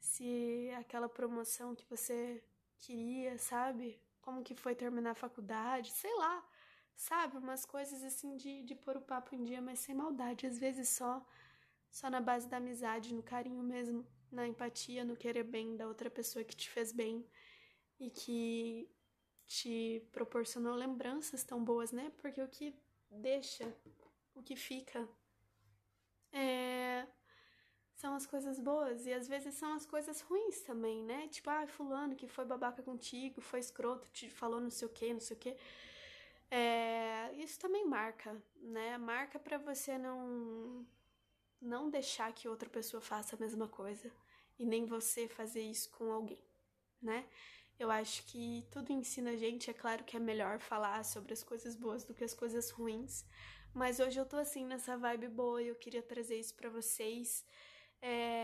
se 0.00 0.70
aquela 0.76 1.08
promoção 1.08 1.74
que 1.74 1.86
você 1.88 2.42
queria, 2.78 3.38
sabe? 3.38 4.00
Como 4.20 4.42
que 4.42 4.54
foi 4.54 4.74
terminar 4.74 5.12
a 5.12 5.14
faculdade, 5.14 5.92
sei 5.92 6.12
lá, 6.16 6.44
sabe? 6.96 7.36
Umas 7.36 7.64
coisas 7.64 8.02
assim 8.02 8.36
de, 8.36 8.62
de 8.62 8.74
pôr 8.74 8.96
o 8.96 9.00
papo 9.00 9.34
em 9.34 9.44
dia, 9.44 9.60
mas 9.60 9.78
sem 9.80 9.94
maldade, 9.94 10.46
às 10.46 10.58
vezes 10.58 10.88
só, 10.88 11.24
só 11.90 12.10
na 12.10 12.20
base 12.20 12.48
da 12.48 12.56
amizade, 12.56 13.14
no 13.14 13.22
carinho 13.22 13.62
mesmo, 13.62 14.06
na 14.30 14.46
empatia, 14.46 15.04
no 15.04 15.16
querer 15.16 15.44
bem 15.44 15.76
da 15.76 15.86
outra 15.86 16.10
pessoa 16.10 16.44
que 16.44 16.56
te 16.56 16.68
fez 16.68 16.92
bem 16.92 17.24
e 18.00 18.10
que 18.10 18.90
te 19.46 20.02
proporcionou 20.10 20.74
lembranças 20.74 21.44
tão 21.44 21.62
boas, 21.62 21.92
né? 21.92 22.10
Porque 22.18 22.42
o 22.42 22.48
que 22.48 22.74
deixa, 23.10 23.72
o 24.34 24.42
que 24.42 24.56
fica, 24.56 25.08
é 26.32 27.06
são 27.96 28.14
as 28.14 28.26
coisas 28.26 28.60
boas 28.60 29.06
e 29.06 29.12
às 29.12 29.26
vezes 29.26 29.54
são 29.54 29.72
as 29.72 29.86
coisas 29.86 30.20
ruins 30.20 30.60
também, 30.60 31.02
né? 31.02 31.28
Tipo, 31.28 31.48
ah, 31.48 31.66
fulano 31.66 32.14
que 32.14 32.28
foi 32.28 32.44
babaca 32.44 32.82
contigo, 32.82 33.40
foi 33.40 33.58
escroto, 33.58 34.06
te 34.10 34.28
falou 34.28 34.60
não 34.60 34.70
sei 34.70 34.86
o 34.86 34.90
que, 34.90 35.12
não 35.14 35.20
sei 35.20 35.36
o 35.36 35.40
que. 35.40 35.56
É, 36.50 37.32
isso 37.34 37.58
também 37.58 37.84
marca, 37.84 38.40
né? 38.60 38.96
Marca 38.98 39.38
para 39.38 39.58
você 39.58 39.98
não 39.98 40.86
não 41.60 41.90
deixar 41.90 42.32
que 42.32 42.48
outra 42.48 42.68
pessoa 42.68 43.00
faça 43.00 43.34
a 43.34 43.38
mesma 43.38 43.66
coisa 43.68 44.12
e 44.58 44.64
nem 44.64 44.84
você 44.86 45.26
fazer 45.28 45.62
isso 45.62 45.90
com 45.90 46.12
alguém, 46.12 46.42
né? 47.02 47.26
Eu 47.78 47.90
acho 47.90 48.24
que 48.26 48.66
tudo 48.70 48.92
ensina 48.92 49.30
a 49.30 49.36
gente, 49.36 49.70
é 49.70 49.74
claro 49.74 50.04
que 50.04 50.16
é 50.16 50.20
melhor 50.20 50.58
falar 50.60 51.04
sobre 51.04 51.32
as 51.32 51.42
coisas 51.42 51.74
boas 51.76 52.04
do 52.04 52.14
que 52.14 52.24
as 52.24 52.34
coisas 52.34 52.70
ruins, 52.70 53.24
mas 53.74 54.00
hoje 54.00 54.18
eu 54.18 54.24
tô 54.26 54.36
assim 54.36 54.64
nessa 54.64 54.96
vibe 54.96 55.28
boa 55.28 55.62
e 55.62 55.68
eu 55.68 55.74
queria 55.76 56.02
trazer 56.02 56.38
isso 56.38 56.54
para 56.54 56.70
vocês. 56.70 57.44
É... 58.00 58.35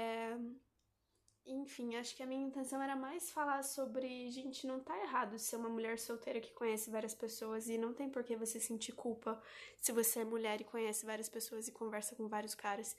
Enfim, 1.45 1.97
acho 1.97 2.15
que 2.15 2.23
a 2.23 2.27
minha 2.27 2.47
intenção 2.47 2.81
era 2.81 2.95
mais 2.95 3.31
falar 3.31 3.63
sobre, 3.65 4.31
gente, 4.31 4.67
não 4.67 4.79
tá 4.79 4.97
errado 5.03 5.39
ser 5.39 5.57
uma 5.57 5.69
mulher 5.69 5.99
solteira 5.99 6.41
que 6.41 6.53
conhece 6.53 6.89
várias 6.89 7.15
pessoas 7.15 7.69
e 7.69 7.77
não 7.77 7.93
tem 7.93 8.09
por 8.09 8.23
que 8.23 8.37
você 8.37 8.61
sentir 8.61 8.93
culpa 8.93 9.43
se 9.77 9.91
você 9.93 10.21
é 10.21 10.25
mulher 10.25 10.61
e 10.61 10.65
conhece 10.65 11.05
várias 11.05 11.29
pessoas 11.29 11.67
e 11.67 11.73
conversa 11.73 12.15
com 12.15 12.29
vários 12.29 12.55
caras. 12.55 12.97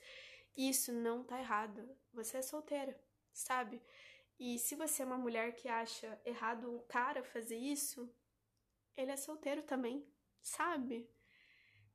Isso 0.56 0.92
não 0.92 1.24
tá 1.24 1.40
errado. 1.40 1.88
Você 2.12 2.36
é 2.36 2.42
solteira, 2.42 2.98
sabe? 3.32 3.82
E 4.38 4.58
se 4.58 4.74
você 4.74 5.02
é 5.02 5.06
uma 5.06 5.18
mulher 5.18 5.54
que 5.56 5.68
acha 5.68 6.20
errado 6.24 6.76
o 6.76 6.82
cara 6.82 7.24
fazer 7.24 7.56
isso, 7.56 8.12
ele 8.96 9.10
é 9.10 9.16
solteiro 9.16 9.62
também, 9.62 10.06
sabe? 10.42 11.08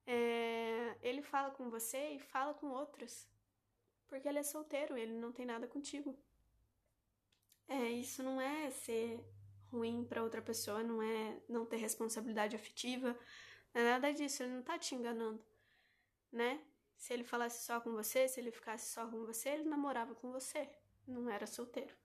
É... 0.06 0.98
Ele 1.02 1.22
fala 1.22 1.52
com 1.52 1.70
você 1.70 2.16
e 2.16 2.20
fala 2.20 2.54
com 2.56 2.68
outras 2.72 3.30
porque 4.10 4.28
ele 4.28 4.40
é 4.40 4.44
solteiro, 4.44 4.98
ele 4.98 5.14
não 5.14 5.32
tem 5.32 5.46
nada 5.46 5.68
contigo. 5.68 6.18
É, 7.70 7.92
isso 7.92 8.24
não 8.24 8.42
é 8.42 8.72
ser 8.72 9.24
ruim 9.72 10.04
para 10.04 10.24
outra 10.24 10.42
pessoa, 10.42 10.84
não 10.84 11.02
é 11.04 11.40
não 11.48 11.66
ter 11.66 11.78
responsabilidade 11.78 12.56
afetiva, 12.56 13.18
não 13.74 13.82
é 13.82 13.86
nada 13.86 14.12
disso, 14.12 14.42
ele 14.42 14.54
não 14.54 14.64
tá 14.64 14.78
te 14.80 14.96
enganando, 14.96 15.46
né? 16.32 16.60
Se 16.98 17.14
ele 17.14 17.24
falasse 17.24 17.64
só 17.64 17.80
com 17.80 17.92
você, 17.92 18.28
se 18.28 18.40
ele 18.40 18.52
ficasse 18.52 18.92
só 18.92 19.08
com 19.08 19.24
você, 19.24 19.50
ele 19.50 19.64
namorava 19.66 20.16
com 20.16 20.32
você, 20.32 20.68
não 21.08 21.30
era 21.30 21.46
solteiro. 21.46 21.96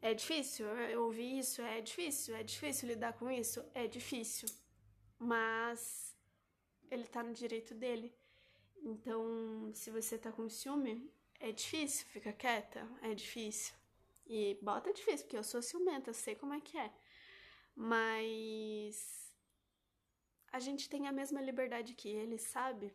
É 0.00 0.14
difícil 0.14 0.66
eu 0.66 1.04
ouvir 1.04 1.38
isso, 1.40 1.60
é 1.60 1.80
difícil, 1.80 2.36
é 2.36 2.44
difícil 2.44 2.88
lidar 2.88 3.14
com 3.14 3.28
isso, 3.28 3.64
é 3.74 3.88
difícil. 3.88 4.48
Mas 5.18 6.16
ele 6.88 7.04
tá 7.04 7.22
no 7.22 7.32
direito 7.32 7.74
dele. 7.74 8.14
Então, 8.82 9.72
se 9.74 9.90
você 9.90 10.16
tá 10.16 10.30
com 10.30 10.48
ciúme, 10.48 11.10
é 11.40 11.50
difícil 11.50 12.06
ficar 12.06 12.32
quieta? 12.32 12.88
É 13.02 13.12
difícil. 13.14 13.74
E 14.26 14.58
bota 14.62 14.92
difícil, 14.92 15.26
porque 15.26 15.36
eu 15.36 15.44
sou 15.44 15.60
ciumenta, 15.60 16.10
eu 16.10 16.14
sei 16.14 16.34
como 16.34 16.54
é 16.54 16.60
que 16.60 16.78
é. 16.78 16.92
Mas 17.74 19.32
a 20.52 20.58
gente 20.58 20.88
tem 20.88 21.06
a 21.06 21.12
mesma 21.12 21.40
liberdade 21.40 21.94
que 21.94 22.08
ele, 22.08 22.38
sabe? 22.38 22.94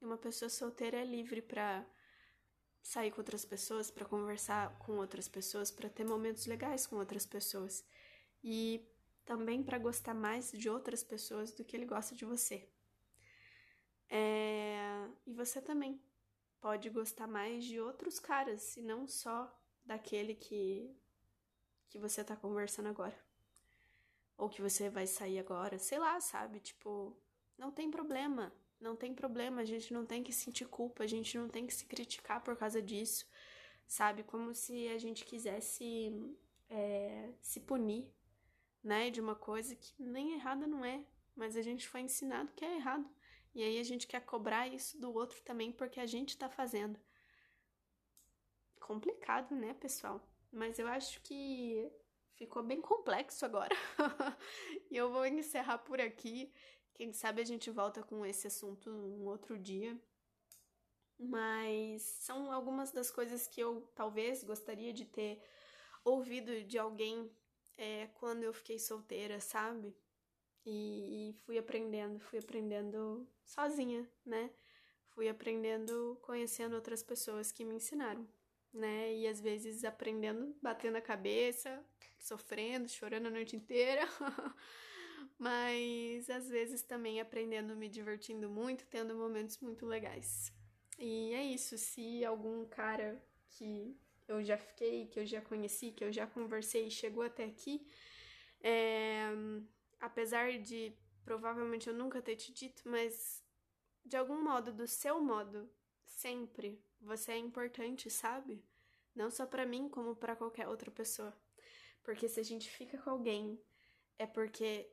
Uma 0.00 0.16
pessoa 0.16 0.48
solteira 0.48 0.98
é 0.98 1.04
livre 1.04 1.42
para 1.42 1.84
sair 2.82 3.10
com 3.10 3.20
outras 3.20 3.44
pessoas, 3.44 3.90
para 3.90 4.04
conversar 4.04 4.78
com 4.78 4.92
outras 4.98 5.28
pessoas, 5.28 5.70
para 5.70 5.90
ter 5.90 6.04
momentos 6.04 6.46
legais 6.46 6.86
com 6.86 6.96
outras 6.96 7.26
pessoas. 7.26 7.84
E 8.42 8.86
também 9.24 9.62
para 9.62 9.78
gostar 9.78 10.14
mais 10.14 10.52
de 10.52 10.70
outras 10.70 11.02
pessoas 11.02 11.52
do 11.52 11.64
que 11.64 11.76
ele 11.76 11.84
gosta 11.84 12.14
de 12.14 12.24
você. 12.24 12.68
É... 14.08 15.08
E 15.26 15.34
você 15.34 15.60
também 15.60 16.00
pode 16.60 16.88
gostar 16.90 17.26
mais 17.26 17.64
de 17.64 17.80
outros 17.80 18.20
caras 18.20 18.76
e 18.76 18.82
não 18.82 19.06
só 19.06 19.52
daquele 19.86 20.34
que 20.34 20.94
que 21.88 21.98
você 21.98 22.22
tá 22.24 22.36
conversando 22.36 22.88
agora. 22.88 23.16
Ou 24.36 24.48
que 24.48 24.60
você 24.60 24.90
vai 24.90 25.06
sair 25.06 25.38
agora, 25.38 25.78
sei 25.78 25.98
lá, 25.98 26.20
sabe? 26.20 26.60
Tipo, 26.60 27.16
não 27.56 27.70
tem 27.70 27.90
problema. 27.90 28.52
Não 28.78 28.94
tem 28.94 29.14
problema, 29.14 29.62
a 29.62 29.64
gente 29.64 29.92
não 29.94 30.04
tem 30.04 30.22
que 30.22 30.32
sentir 30.32 30.66
culpa, 30.66 31.04
a 31.04 31.06
gente 31.06 31.38
não 31.38 31.48
tem 31.48 31.66
que 31.66 31.72
se 31.72 31.86
criticar 31.86 32.42
por 32.42 32.54
causa 32.56 32.82
disso, 32.82 33.26
sabe? 33.86 34.22
Como 34.22 34.54
se 34.54 34.88
a 34.88 34.98
gente 34.98 35.24
quisesse 35.24 36.12
é, 36.68 37.32
se 37.40 37.60
punir, 37.60 38.06
né? 38.84 39.10
De 39.10 39.20
uma 39.20 39.34
coisa 39.34 39.74
que 39.74 39.94
nem 39.98 40.34
errada 40.34 40.66
não 40.66 40.84
é, 40.84 41.02
mas 41.34 41.56
a 41.56 41.62
gente 41.62 41.88
foi 41.88 42.02
ensinado 42.02 42.52
que 42.52 42.64
é 42.64 42.76
errado. 42.76 43.08
E 43.54 43.62
aí 43.62 43.78
a 43.78 43.82
gente 43.82 44.06
quer 44.06 44.20
cobrar 44.20 44.68
isso 44.68 45.00
do 45.00 45.10
outro 45.10 45.40
também 45.42 45.72
porque 45.72 45.98
a 45.98 46.06
gente 46.06 46.36
tá 46.36 46.50
fazendo. 46.50 47.00
Complicado, 48.86 49.52
né, 49.52 49.74
pessoal? 49.74 50.24
Mas 50.52 50.78
eu 50.78 50.86
acho 50.86 51.20
que 51.22 51.90
ficou 52.36 52.62
bem 52.62 52.80
complexo 52.80 53.44
agora. 53.44 53.74
e 54.88 54.96
eu 54.96 55.10
vou 55.10 55.26
encerrar 55.26 55.78
por 55.78 56.00
aqui. 56.00 56.52
Quem 56.94 57.12
sabe 57.12 57.42
a 57.42 57.44
gente 57.44 57.68
volta 57.68 58.00
com 58.04 58.24
esse 58.24 58.46
assunto 58.46 58.88
um 58.88 59.26
outro 59.26 59.58
dia. 59.58 60.00
Mas 61.18 62.02
são 62.02 62.52
algumas 62.52 62.92
das 62.92 63.10
coisas 63.10 63.48
que 63.48 63.60
eu 63.60 63.90
talvez 63.92 64.44
gostaria 64.44 64.92
de 64.92 65.04
ter 65.04 65.42
ouvido 66.04 66.62
de 66.62 66.78
alguém 66.78 67.28
é, 67.76 68.06
quando 68.14 68.44
eu 68.44 68.52
fiquei 68.52 68.78
solteira, 68.78 69.40
sabe? 69.40 69.96
E, 70.64 71.30
e 71.30 71.32
fui 71.44 71.58
aprendendo, 71.58 72.20
fui 72.20 72.38
aprendendo 72.38 73.26
sozinha, 73.44 74.08
né? 74.24 74.48
Fui 75.08 75.28
aprendendo, 75.28 76.16
conhecendo 76.22 76.76
outras 76.76 77.02
pessoas 77.02 77.50
que 77.50 77.64
me 77.64 77.74
ensinaram, 77.74 78.28
né? 78.72 79.14
E 79.14 79.26
às 79.26 79.40
vezes 79.40 79.84
aprendendo, 79.84 80.54
batendo 80.62 80.96
a 80.96 81.00
cabeça, 81.00 81.84
sofrendo, 82.18 82.88
chorando 82.88 83.26
a 83.26 83.30
noite 83.30 83.56
inteira. 83.56 84.02
Mas 85.38 86.30
às 86.30 86.48
vezes 86.48 86.82
também 86.82 87.20
aprendendo, 87.20 87.76
me 87.76 87.88
divertindo 87.88 88.48
muito, 88.48 88.86
tendo 88.86 89.14
momentos 89.14 89.58
muito 89.58 89.84
legais. 89.84 90.52
E 90.98 91.32
é 91.34 91.44
isso, 91.44 91.76
se 91.76 92.24
algum 92.24 92.64
cara 92.66 93.22
que 93.50 93.96
eu 94.26 94.42
já 94.42 94.56
fiquei, 94.56 95.06
que 95.06 95.20
eu 95.20 95.26
já 95.26 95.40
conheci, 95.40 95.92
que 95.92 96.04
eu 96.04 96.12
já 96.12 96.26
conversei 96.26 96.90
chegou 96.90 97.22
até 97.22 97.44
aqui, 97.44 97.86
é, 98.60 99.28
apesar 100.00 100.58
de 100.58 100.92
provavelmente 101.24 101.88
eu 101.88 101.94
nunca 101.94 102.22
ter 102.22 102.36
te 102.36 102.52
dito, 102.52 102.82
mas 102.86 103.44
de 104.04 104.16
algum 104.16 104.42
modo, 104.42 104.72
do 104.72 104.86
seu 104.86 105.20
modo, 105.20 105.68
sempre 106.04 106.80
você 107.00 107.32
é 107.32 107.38
importante, 107.38 108.10
sabe? 108.10 108.64
Não 109.14 109.30
só 109.30 109.46
para 109.46 109.66
mim, 109.66 109.88
como 109.88 110.14
para 110.14 110.36
qualquer 110.36 110.68
outra 110.68 110.90
pessoa. 110.90 111.36
Porque 112.02 112.28
se 112.28 112.38
a 112.38 112.42
gente 112.42 112.70
fica 112.70 112.98
com 112.98 113.10
alguém, 113.10 113.60
é 114.18 114.26
porque 114.26 114.90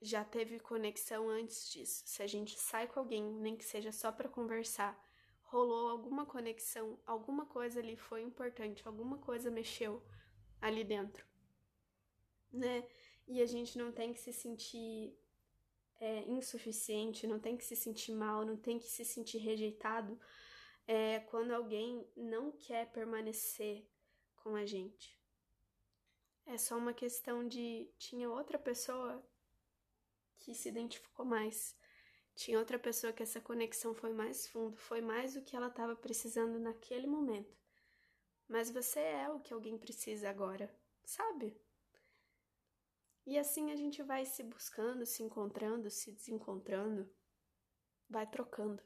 já 0.00 0.24
teve 0.24 0.58
conexão 0.58 1.28
antes 1.28 1.70
disso. 1.70 2.02
Se 2.06 2.22
a 2.22 2.26
gente 2.26 2.58
sai 2.58 2.86
com 2.86 3.00
alguém, 3.00 3.22
nem 3.22 3.56
que 3.56 3.64
seja 3.64 3.92
só 3.92 4.12
para 4.12 4.28
conversar, 4.28 4.98
rolou 5.42 5.90
alguma 5.90 6.26
conexão, 6.26 6.98
alguma 7.06 7.46
coisa 7.46 7.80
ali 7.80 7.96
foi 7.96 8.22
importante, 8.22 8.86
alguma 8.86 9.18
coisa 9.18 9.50
mexeu 9.50 10.02
ali 10.60 10.84
dentro, 10.84 11.24
né? 12.52 12.86
E 13.26 13.40
a 13.40 13.46
gente 13.46 13.78
não 13.78 13.92
tem 13.92 14.12
que 14.12 14.20
se 14.20 14.32
sentir 14.32 15.16
é, 16.00 16.24
insuficiente, 16.24 17.26
não 17.26 17.38
tem 17.38 17.56
que 17.56 17.64
se 17.64 17.76
sentir 17.76 18.12
mal, 18.12 18.44
não 18.44 18.56
tem 18.56 18.78
que 18.78 18.88
se 18.88 19.04
sentir 19.04 19.38
rejeitado 19.38 20.18
é, 20.86 21.20
quando 21.20 21.52
alguém 21.52 22.08
não 22.16 22.52
quer 22.52 22.90
permanecer 22.92 23.86
com 24.36 24.54
a 24.54 24.64
gente. 24.64 25.18
É 26.46 26.56
só 26.56 26.76
uma 26.76 26.94
questão 26.94 27.46
de 27.46 27.90
tinha 27.98 28.30
outra 28.30 28.58
pessoa 28.58 29.24
que 30.38 30.54
se 30.54 30.68
identificou 30.68 31.26
mais. 31.26 31.76
Tinha 32.36 32.58
outra 32.58 32.78
pessoa 32.78 33.12
que 33.12 33.22
essa 33.22 33.40
conexão 33.40 33.94
foi 33.94 34.12
mais 34.12 34.46
fundo, 34.46 34.76
foi 34.76 35.00
mais 35.00 35.36
o 35.36 35.42
que 35.42 35.56
ela 35.56 35.68
estava 35.68 35.96
precisando 35.96 36.58
naquele 36.58 37.06
momento. 37.06 37.56
Mas 38.46 38.70
você 38.70 39.00
é 39.00 39.28
o 39.28 39.40
que 39.40 39.52
alguém 39.52 39.76
precisa 39.76 40.30
agora, 40.30 40.72
sabe? 41.04 41.60
E 43.26 43.36
assim 43.36 43.72
a 43.72 43.76
gente 43.76 44.02
vai 44.02 44.24
se 44.24 44.44
buscando, 44.44 45.04
se 45.04 45.22
encontrando, 45.22 45.90
se 45.90 46.12
desencontrando, 46.12 47.10
vai 48.08 48.24
trocando. 48.24 48.80